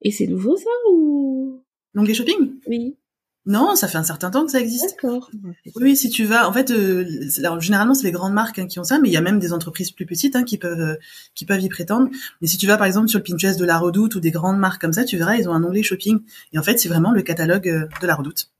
Et 0.00 0.12
c'est 0.12 0.26
nouveau 0.26 0.56
ça 0.56 0.70
ou? 0.90 1.62
L'onglet 1.94 2.14
shopping? 2.14 2.54
Oui. 2.66 2.96
Non, 3.44 3.74
ça 3.74 3.88
fait 3.88 3.98
un 3.98 4.04
certain 4.04 4.30
temps 4.30 4.44
que 4.44 4.52
ça 4.52 4.60
existe. 4.60 4.96
D'accord. 5.02 5.28
Oui, 5.74 5.96
si 5.96 6.10
tu 6.10 6.24
vas, 6.24 6.48
en 6.48 6.52
fait, 6.52 6.70
euh, 6.70 7.04
alors, 7.38 7.60
généralement 7.60 7.92
c'est 7.92 8.04
les 8.04 8.12
grandes 8.12 8.32
marques 8.32 8.60
hein, 8.60 8.66
qui 8.68 8.78
ont 8.78 8.84
ça, 8.84 9.00
mais 9.00 9.08
il 9.08 9.12
y 9.12 9.16
a 9.16 9.20
même 9.20 9.40
des 9.40 9.52
entreprises 9.52 9.90
plus 9.90 10.06
petites 10.06 10.36
hein, 10.36 10.44
qui 10.44 10.58
peuvent 10.58 10.80
euh, 10.80 10.96
qui 11.34 11.44
peuvent 11.44 11.60
y 11.60 11.68
prétendre. 11.68 12.08
Mais 12.40 12.46
si 12.46 12.56
tu 12.56 12.68
vas 12.68 12.76
par 12.76 12.86
exemple 12.86 13.08
sur 13.08 13.18
le 13.18 13.24
Pinterest 13.24 13.58
de 13.58 13.64
la 13.64 13.78
Redoute 13.78 14.14
ou 14.14 14.20
des 14.20 14.30
grandes 14.30 14.58
marques 14.58 14.80
comme 14.80 14.92
ça, 14.92 15.04
tu 15.04 15.16
verras, 15.16 15.34
ils 15.34 15.48
ont 15.48 15.52
un 15.52 15.64
onglet 15.64 15.82
shopping 15.82 16.20
et 16.52 16.58
en 16.58 16.62
fait 16.62 16.78
c'est 16.78 16.88
vraiment 16.88 17.10
le 17.10 17.22
catalogue 17.22 17.68
euh, 17.68 17.88
de 18.00 18.06
la 18.06 18.14
Redoute. 18.14 18.50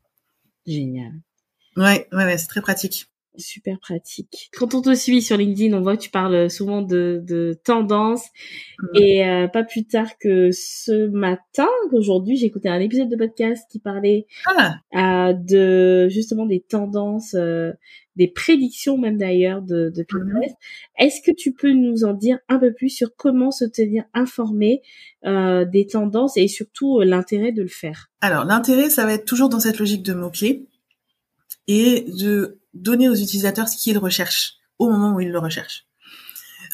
Génial. 0.66 1.12
Ouais, 1.76 2.08
ouais, 2.12 2.24
ouais, 2.24 2.38
c'est 2.38 2.48
très 2.48 2.60
pratique. 2.60 3.11
Super 3.38 3.78
pratique. 3.78 4.50
Quand 4.52 4.74
on 4.74 4.82
te 4.82 4.94
suit 4.94 5.22
sur 5.22 5.38
LinkedIn, 5.38 5.74
on 5.74 5.80
voit 5.80 5.96
que 5.96 6.02
tu 6.02 6.10
parles 6.10 6.50
souvent 6.50 6.82
de, 6.82 7.22
de 7.26 7.58
tendances. 7.64 8.26
Mm. 8.78 8.96
Et 8.96 9.24
euh, 9.24 9.48
pas 9.48 9.64
plus 9.64 9.86
tard 9.86 10.18
que 10.18 10.50
ce 10.52 11.08
matin, 11.08 11.68
aujourd'hui, 11.92 12.36
j'ai 12.36 12.46
écouté 12.46 12.68
un 12.68 12.78
épisode 12.78 13.08
de 13.08 13.16
podcast 13.16 13.64
qui 13.70 13.78
parlait 13.78 14.26
ah. 14.46 14.74
euh, 14.94 15.32
de 15.32 16.08
justement 16.10 16.44
des 16.44 16.60
tendances, 16.60 17.32
euh, 17.32 17.72
des 18.16 18.28
prédictions 18.28 18.98
même 18.98 19.16
d'ailleurs 19.16 19.62
de, 19.62 19.88
de 19.88 20.02
Pinterest. 20.02 20.54
Mm. 20.54 21.04
Est-ce 21.04 21.22
que 21.22 21.34
tu 21.34 21.54
peux 21.54 21.72
nous 21.72 22.04
en 22.04 22.12
dire 22.12 22.38
un 22.50 22.58
peu 22.58 22.74
plus 22.74 22.90
sur 22.90 23.16
comment 23.16 23.50
se 23.50 23.64
tenir 23.64 24.04
informé 24.12 24.82
des 25.24 25.86
tendances 25.90 26.36
et 26.36 26.48
surtout 26.48 27.00
l'intérêt 27.00 27.52
de 27.52 27.62
le 27.62 27.68
faire? 27.68 28.10
Alors 28.20 28.44
l'intérêt, 28.44 28.90
ça 28.90 29.06
va 29.06 29.14
être 29.14 29.24
toujours 29.24 29.48
dans 29.48 29.60
cette 29.60 29.78
logique 29.78 30.02
de 30.02 30.12
mots-clés 30.12 30.66
et 31.68 32.04
de 32.20 32.58
donner 32.74 33.08
aux 33.08 33.14
utilisateurs 33.14 33.68
ce 33.68 33.76
qu'ils 33.76 33.98
recherchent 33.98 34.54
au 34.78 34.90
moment 34.90 35.14
où 35.14 35.20
ils 35.20 35.30
le 35.30 35.38
recherchent. 35.38 35.86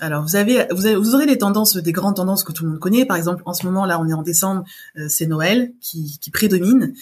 Alors 0.00 0.22
vous 0.22 0.36
avez, 0.36 0.66
vous 0.70 0.86
avez, 0.86 0.94
vous 0.94 1.14
aurez 1.14 1.26
les 1.26 1.38
tendances, 1.38 1.76
des 1.76 1.92
grandes 1.92 2.16
tendances 2.16 2.44
que 2.44 2.52
tout 2.52 2.64
le 2.64 2.70
monde 2.70 2.78
connaît. 2.78 3.04
Par 3.04 3.16
exemple, 3.16 3.42
en 3.46 3.52
ce 3.52 3.66
moment 3.66 3.84
là, 3.84 4.00
on 4.00 4.08
est 4.08 4.12
en 4.12 4.22
décembre, 4.22 4.64
c'est 5.08 5.26
Noël 5.26 5.72
qui, 5.80 6.18
qui 6.20 6.30
prédomine. 6.30 6.94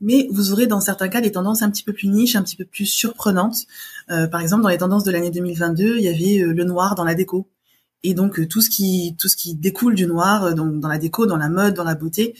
Mais 0.00 0.28
vous 0.30 0.52
aurez 0.52 0.66
dans 0.66 0.80
certains 0.80 1.08
cas 1.08 1.20
des 1.20 1.32
tendances 1.32 1.62
un 1.62 1.70
petit 1.70 1.82
peu 1.82 1.92
plus 1.92 2.08
niches, 2.08 2.36
un 2.36 2.42
petit 2.42 2.56
peu 2.56 2.64
plus 2.64 2.86
surprenantes. 2.86 3.66
par 4.08 4.40
exemple, 4.40 4.62
dans 4.62 4.70
les 4.70 4.78
tendances 4.78 5.04
de 5.04 5.10
l'année 5.10 5.30
2022, 5.30 5.98
il 5.98 6.02
y 6.02 6.08
avait 6.08 6.52
le 6.52 6.64
noir 6.64 6.94
dans 6.94 7.04
la 7.04 7.14
déco 7.14 7.48
et 8.04 8.14
donc 8.14 8.48
tout 8.48 8.60
ce 8.60 8.70
qui 8.70 9.16
tout 9.18 9.28
ce 9.28 9.36
qui 9.36 9.54
découle 9.54 9.94
du 9.94 10.06
noir 10.06 10.54
donc 10.54 10.80
dans 10.80 10.88
la 10.88 10.98
déco, 10.98 11.26
dans 11.26 11.36
la 11.36 11.48
mode, 11.48 11.74
dans 11.74 11.84
la 11.84 11.94
beauté. 11.94 12.34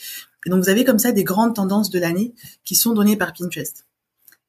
Et 0.47 0.51
donc 0.51 0.63
vous 0.63 0.71
avez 0.71 0.85
comme 0.85 0.99
ça 0.99 1.13
des 1.13 1.25
grandes 1.25 1.55
tendances 1.55 1.91
de 1.91 1.99
l'année 1.99 2.35
qui 2.65 2.75
sont 2.75 2.95
données 2.95 3.17
par 3.17 3.33
Pinterest. 3.33 3.88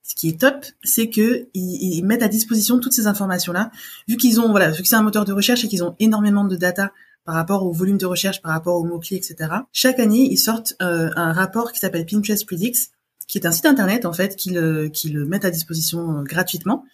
Ce 0.10 0.16
qui 0.16 0.30
est 0.30 0.40
top, 0.40 0.66
c'est 0.84 1.08
que 1.10 1.48
ils, 1.54 2.02
mettent 2.04 2.24
à 2.24 2.28
disposition 2.28 2.80
toutes 2.80 2.94
ces 2.94 3.06
informations-là, 3.06 3.70
vu 4.08 4.18
qu'ils 4.18 4.42
ont 4.42 4.50
voilà, 4.50 4.72
vu 4.72 4.82
que 4.82 4.88
c'est 4.88 4.96
un 4.96 5.04
moteur 5.04 5.24
de 5.24 5.34
recherche 5.34 5.64
et 5.64 5.68
qu'ils 5.68 5.84
ont 5.84 5.96
énormément 6.00 6.46
de 6.46 6.56
data 6.56 6.92
par 7.26 7.36
rapport 7.36 7.64
au 7.64 7.72
volume 7.72 8.00
de 8.00 8.08
recherche, 8.08 8.42
par 8.42 8.54
rapport 8.54 8.76
aux 8.76 8.84
mots-clés, 8.84 9.18
etc. 9.18 9.52
Chaque 9.72 10.00
année, 10.00 10.28
ils 10.32 10.38
sortent 10.38 10.74
euh, 10.82 11.12
un 11.16 11.32
rapport 11.32 11.72
qui 11.72 11.80
s'appelle 11.80 12.08
Pinterest 12.08 12.44
Predicts, 12.48 12.90
qui 13.28 13.38
est 13.38 13.46
un 13.46 13.52
site 13.52 13.68
internet 13.68 14.08
en 14.08 14.14
fait 14.14 14.36
qu'ils 14.36 14.90
qui 14.92 15.10
le 15.10 15.26
mettent 15.26 15.46
à 15.46 15.52
disposition 15.52 16.18
euh, 16.18 16.24
gratuitement 16.24 16.86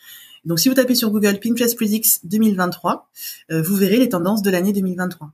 donc 0.45 0.59
si 0.59 0.69
vous 0.69 0.75
tapez 0.75 0.95
sur 0.95 1.09
Google 1.09 1.39
Pinterest 1.39 1.75
Predicts 1.75 2.19
2023, 2.23 3.09
euh, 3.51 3.61
vous 3.61 3.75
verrez 3.75 3.97
les 3.97 4.09
tendances 4.09 4.43
de 4.43 4.51
l'année 4.51 4.73
2023. 4.73 5.31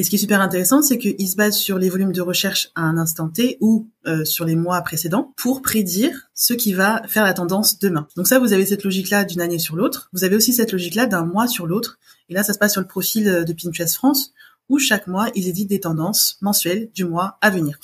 Et 0.00 0.02
ce 0.02 0.08
qui 0.08 0.16
est 0.16 0.20
super 0.20 0.40
intéressant, 0.40 0.80
c'est 0.80 0.96
qu'il 0.96 1.28
se 1.28 1.36
base 1.36 1.54
sur 1.54 1.76
les 1.76 1.90
volumes 1.90 2.12
de 2.12 2.22
recherche 2.22 2.70
à 2.74 2.80
un 2.80 2.96
instant 2.96 3.28
T 3.28 3.58
ou 3.60 3.90
euh, 4.06 4.24
sur 4.24 4.46
les 4.46 4.56
mois 4.56 4.80
précédents 4.80 5.34
pour 5.36 5.60
prédire 5.60 6.30
ce 6.32 6.54
qui 6.54 6.72
va 6.72 7.02
faire 7.06 7.22
la 7.22 7.34
tendance 7.34 7.78
demain. 7.78 8.08
Donc 8.16 8.26
ça, 8.26 8.38
vous 8.38 8.54
avez 8.54 8.64
cette 8.64 8.82
logique-là 8.82 9.26
d'une 9.26 9.42
année 9.42 9.58
sur 9.58 9.76
l'autre. 9.76 10.08
Vous 10.14 10.24
avez 10.24 10.36
aussi 10.36 10.54
cette 10.54 10.72
logique-là 10.72 11.04
d'un 11.04 11.26
mois 11.26 11.46
sur 11.46 11.66
l'autre. 11.66 11.98
Et 12.30 12.32
là, 12.32 12.42
ça 12.42 12.54
se 12.54 12.58
passe 12.58 12.72
sur 12.72 12.80
le 12.80 12.86
profil 12.86 13.28
euh, 13.28 13.44
de 13.44 13.52
Pinterest 13.52 13.94
France, 13.94 14.32
où 14.70 14.78
chaque 14.78 15.06
mois, 15.06 15.28
ils 15.34 15.48
éditent 15.48 15.68
des 15.68 15.80
tendances 15.80 16.38
mensuelles 16.40 16.88
du 16.94 17.04
mois 17.04 17.36
à 17.42 17.50
venir. 17.50 17.78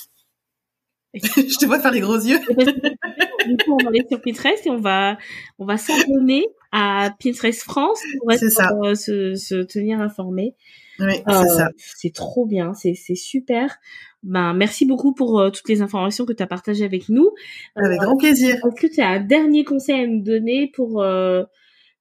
Je 1.13 1.59
te 1.59 1.67
vois 1.67 1.79
faire 1.79 1.91
les 1.91 1.99
gros 1.99 2.17
yeux. 2.17 2.39
du 2.39 3.57
coup, 3.57 3.77
on 3.79 3.83
va 3.83 3.89
aller 3.89 4.07
sur 4.09 4.19
Pinterest 4.19 4.65
et 4.65 4.71
on 4.71 4.81
va, 4.81 5.19
on 5.59 5.67
va 5.67 5.77
s'abonner 5.77 6.47
à 6.71 7.11
Pinterest 7.23 7.61
France 7.61 8.01
pour 8.19 8.31
être, 8.31 8.43
euh, 8.43 8.95
se, 8.95 9.35
se, 9.35 9.61
tenir 9.61 10.01
informé. 10.01 10.55
Oui, 10.99 11.13
c'est 11.27 11.33
euh, 11.33 11.45
ça. 11.45 11.69
C'est 11.77 12.13
trop 12.13 12.45
bien, 12.45 12.73
c'est 12.73 12.95
super. 13.15 13.77
Ben, 14.23 14.53
merci 14.53 14.85
beaucoup 14.85 15.13
pour 15.13 15.39
euh, 15.39 15.49
toutes 15.49 15.69
les 15.69 15.81
informations 15.81 16.25
que 16.25 16.33
tu 16.33 16.43
as 16.43 16.47
partagées 16.47 16.85
avec 16.85 17.09
nous. 17.09 17.31
Avec 17.75 17.99
grand 17.99 18.17
plaisir. 18.17 18.55
Est-ce 18.55 18.87
que 18.87 18.93
tu 18.93 19.01
as 19.01 19.09
un 19.09 19.19
dernier 19.19 19.63
conseil 19.63 20.03
à 20.03 20.07
nous 20.07 20.21
donner 20.21 20.71
pour, 20.75 21.05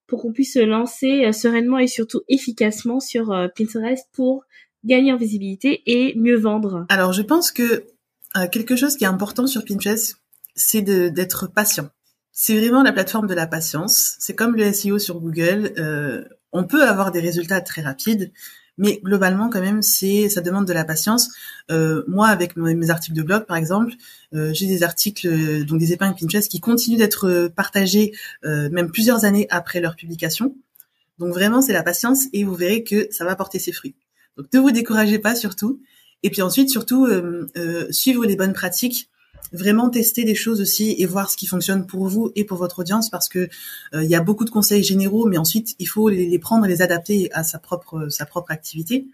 pour 0.07 0.23
qu'on 0.23 0.33
puisse 0.33 0.55
se 0.55 0.61
lancer 0.61 1.31
sereinement 1.33 1.79
et 1.79 1.87
surtout 1.87 2.23
efficacement 2.29 3.01
sur 3.01 3.27
Pinterest 3.57 4.07
pour 4.13 4.45
gagner 4.85 5.13
en 5.13 5.17
visibilité 5.17 5.83
et 5.87 6.15
mieux 6.17 6.37
vendre? 6.37 6.87
Alors, 6.89 7.13
je 7.13 7.23
pense 7.23 7.53
que 7.53 7.85
quelque 8.51 8.77
chose 8.77 8.97
qui 8.97 9.05
est 9.05 9.09
important 9.09 9.47
sur 9.47 9.65
Pinterest, 9.65 10.17
c'est 10.55 10.83
d'être 10.83 11.47
patient. 11.47 11.91
C'est 12.39 12.59
vraiment 12.59 12.83
la 12.83 12.93
plateforme 12.93 13.27
de 13.27 13.35
la 13.35 13.47
patience. 13.47 14.17
C'est 14.19 14.35
comme 14.35 14.57
le 14.57 14.71
SEO 14.71 14.99
sur 14.99 15.21
Google. 15.21 15.73
Euh, 15.79 16.23
on 16.53 16.65
peut 16.65 16.87
avoir 16.87 17.11
des 17.11 17.21
résultats 17.21 17.63
très 17.63 17.81
rapides, 17.81 18.31
mais 18.79 19.01
globalement 19.03 19.49
quand 19.49 19.61
même, 19.61 19.83
c'est 19.83 20.29
ça 20.29 20.41
demande 20.41 20.67
de 20.67 20.73
la 20.73 20.85
patience. 20.85 21.31
Euh, 21.71 22.03
moi, 22.07 22.29
avec 22.29 22.57
mes, 22.57 22.91
articles 22.91 23.17
de 23.17 23.23
blog, 23.23 23.47
par 23.47 23.57
exemple, 23.57 23.93
euh, 24.35 24.53
j'ai 24.53 24.67
des 24.67 24.83
articles, 24.83 25.65
donc 25.65 25.79
des 25.79 25.93
épingles 25.93 26.15
Pinterest, 26.19 26.51
qui 26.51 26.61
continuent 26.61 26.99
d'être 26.99 27.49
partagés 27.55 28.12
même 28.45 28.91
plusieurs 28.91 29.25
années 29.25 29.47
après 29.51 29.81
leur 29.81 29.97
publication. 29.97 30.55
Donc 31.19 31.33
vraiment, 31.33 31.62
c'est 31.62 31.73
la 31.73 31.83
patience 31.83 32.27
et 32.33 32.45
vous 32.45 32.55
verrez 32.55 32.85
que 32.85 33.09
ça 33.11 33.25
va 33.25 33.35
porter 33.37 33.59
ses 33.59 33.73
fruits. 33.73 33.95
Donc 34.37 34.47
ne 34.53 34.61
vous 34.61 34.71
découragez 34.71 35.19
pas 35.19 35.35
surtout. 35.35 35.81
Et 36.23 36.31
puis 36.31 36.43
ensuite, 36.43 36.71
surtout, 36.71 37.09
suivre 37.91 38.27
les 38.27 38.37
bonnes 38.37 38.53
pratiques 38.53 39.09
vraiment 39.53 39.91
tester 39.91 40.25
des 40.25 40.35
choses 40.35 40.61
aussi 40.61 40.95
et 40.99 41.07
voir 41.07 41.31
ce 41.31 41.37
qui 41.37 41.47
fonctionne 41.47 41.87
pour 41.87 42.09
vous 42.09 42.33
et 42.35 42.45
pour 42.45 42.59
votre 42.59 42.81
audience 42.81 43.11
parce 43.11 43.29
que 43.29 43.49
euh, 43.95 44.03
il 44.03 44.11
y 44.11 44.15
a 44.15 44.21
beaucoup 44.21 44.45
de 44.45 44.51
conseils 44.51 44.83
généraux, 44.83 45.27
mais 45.27 45.39
ensuite 45.39 45.75
il 45.79 45.87
faut 45.87 46.09
les, 46.09 46.39
prendre 46.39 46.65
et 46.67 46.69
les 46.69 46.83
adapter 46.83 47.31
à 47.33 47.45
sa 47.45 47.59
propre 47.59 48.09
sa 48.09 48.27
propre 48.27 48.51
activité 48.51 49.07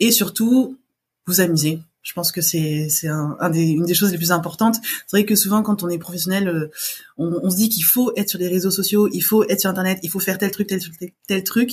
et 0.00 0.10
surtout 0.10 0.78
vous 1.26 1.40
amuser. 1.40 1.80
Je 2.02 2.12
pense 2.12 2.32
que 2.32 2.42
c'est 2.42 2.88
c'est 2.90 3.08
un, 3.08 3.36
une 3.54 3.86
des 3.86 3.94
choses 3.94 4.12
les 4.12 4.18
plus 4.18 4.32
importantes. 4.32 4.76
C'est 5.06 5.16
vrai 5.16 5.24
que 5.24 5.34
souvent 5.34 5.62
quand 5.62 5.82
on 5.82 5.88
est 5.88 5.98
professionnel, 5.98 6.48
euh, 6.48 6.70
on, 7.16 7.40
on, 7.42 7.50
se 7.50 7.56
dit 7.56 7.68
qu'il 7.68 7.84
faut 7.84 8.12
être 8.16 8.28
sur 8.28 8.38
les 8.38 8.48
réseaux 8.48 8.70
sociaux, 8.70 9.08
il 9.12 9.22
faut 9.22 9.44
être 9.48 9.60
sur 9.60 9.70
internet, 9.70 9.98
il 10.02 10.10
faut 10.10 10.20
faire 10.20 10.38
tel 10.38 10.50
truc, 10.50 10.66
tel 10.66 10.80
tel, 10.98 11.10
tel 11.26 11.44
truc. 11.44 11.72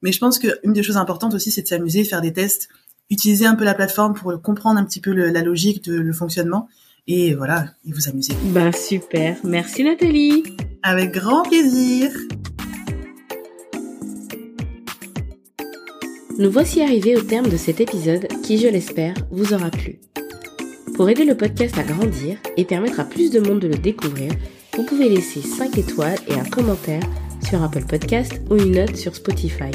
Mais 0.00 0.12
je 0.12 0.18
pense 0.18 0.38
qu'une 0.38 0.72
des 0.72 0.82
choses 0.82 0.96
importantes 0.96 1.34
aussi, 1.34 1.50
c'est 1.50 1.62
de 1.62 1.66
s'amuser, 1.66 2.04
faire 2.04 2.20
des 2.20 2.32
tests, 2.32 2.68
utiliser 3.10 3.46
un 3.46 3.56
peu 3.56 3.64
la 3.64 3.74
plateforme 3.74 4.14
pour 4.14 4.40
comprendre 4.40 4.78
un 4.78 4.84
petit 4.84 5.00
peu 5.00 5.12
la 5.12 5.42
logique 5.42 5.82
de 5.84 5.94
le 5.94 6.12
fonctionnement 6.12 6.68
et 7.08 7.34
voilà, 7.34 7.64
et 7.86 7.92
vous 7.92 8.08
amuser. 8.08 8.34
Bah 8.44 8.70
super, 8.70 9.38
merci 9.42 9.82
Nathalie. 9.82 10.44
Avec 10.82 11.12
grand 11.12 11.42
plaisir. 11.42 12.10
Nous 16.38 16.50
voici 16.50 16.82
arrivés 16.82 17.16
au 17.16 17.22
terme 17.22 17.48
de 17.48 17.56
cet 17.56 17.80
épisode 17.80 18.28
qui, 18.44 18.58
je 18.58 18.68
l'espère, 18.68 19.14
vous 19.32 19.54
aura 19.54 19.70
plu. 19.70 19.98
Pour 20.94 21.08
aider 21.08 21.24
le 21.24 21.36
podcast 21.36 21.76
à 21.78 21.82
grandir 21.82 22.38
et 22.56 22.64
permettre 22.64 23.00
à 23.00 23.04
plus 23.04 23.30
de 23.30 23.40
monde 23.40 23.60
de 23.60 23.68
le 23.68 23.78
découvrir, 23.78 24.30
vous 24.76 24.84
pouvez 24.84 25.08
laisser 25.08 25.40
5 25.40 25.76
étoiles 25.78 26.18
et 26.28 26.34
un 26.34 26.44
commentaire 26.44 27.02
sur 27.48 27.62
Apple 27.62 27.84
Podcast 27.86 28.40
ou 28.50 28.56
une 28.56 28.72
note 28.72 28.96
sur 28.96 29.14
Spotify. 29.16 29.70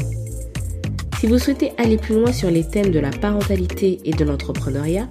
Si 1.20 1.28
vous 1.28 1.40
souhaitez 1.40 1.72
aller 1.78 1.98
plus 1.98 2.16
loin 2.16 2.32
sur 2.32 2.52
les 2.52 2.68
thèmes 2.68 2.92
de 2.92 3.00
la 3.00 3.10
parentalité 3.10 4.00
et 4.06 4.12
de 4.12 4.24
l'entrepreneuriat, 4.24 5.10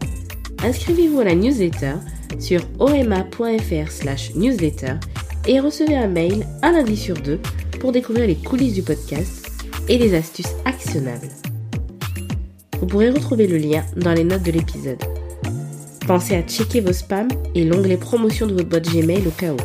inscrivez-vous 0.63 1.21
à 1.21 1.25
la 1.25 1.35
newsletter 1.35 1.95
sur 2.39 2.61
oma.fr 2.79 3.91
slash 3.91 4.35
newsletter 4.35 4.95
et 5.47 5.61
recevez 5.61 5.97
un 5.97 6.09
mail 6.09 6.47
un 6.63 6.73
lundi 6.73 6.97
sur 6.97 7.17
deux 7.17 7.41
pour 7.81 7.93
découvrir 7.93 8.27
les 8.27 8.37
coulisses 8.37 8.75
du 8.75 8.83
podcast 8.83 9.51
et 9.89 9.99
les 9.99 10.15
astuces 10.15 10.55
actionnables. 10.65 11.29
Vous 12.81 12.87
pourrez 12.87 13.11
retrouver 13.11 13.47
le 13.47 13.59
lien 13.59 13.85
dans 13.97 14.13
les 14.13 14.25
notes 14.25 14.43
de 14.43 14.53
l'épisode. 14.53 15.03
Pensez 16.07 16.35
à 16.35 16.43
checker 16.43 16.81
vos 16.81 16.93
spams 16.93 17.29
et 17.55 17.65
l'onglet 17.65 17.97
promotion 17.97 18.47
de 18.47 18.55
votre 18.55 18.69
boîte 18.69 18.89
Gmail 18.89 19.27
au 19.27 19.31
cas 19.31 19.53
où. 19.53 19.57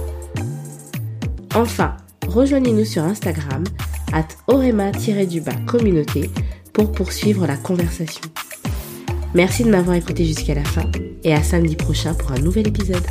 Enfin, 1.56 1.98
rejoignez-nous 2.28 2.86
sur 2.86 3.04
Instagram 3.04 3.64
at 4.14 4.28
orema-du-bas 4.48 5.56
communauté 5.66 6.30
pour 6.74 6.92
poursuivre 6.92 7.48
la 7.48 7.58
conversation. 7.58 8.22
Merci 9.34 9.63
de 9.63 9.70
m'avoir 9.70 9.96
écouté 9.96 10.26
jusqu'à 10.26 10.56
la 10.56 10.63
fin 10.63 10.84
et 11.24 11.34
à 11.34 11.44
samedi 11.44 11.76
prochain 11.76 12.13
pour 12.13 12.32
un 12.32 12.40
nouvel 12.40 12.68
épisode. 12.68 13.04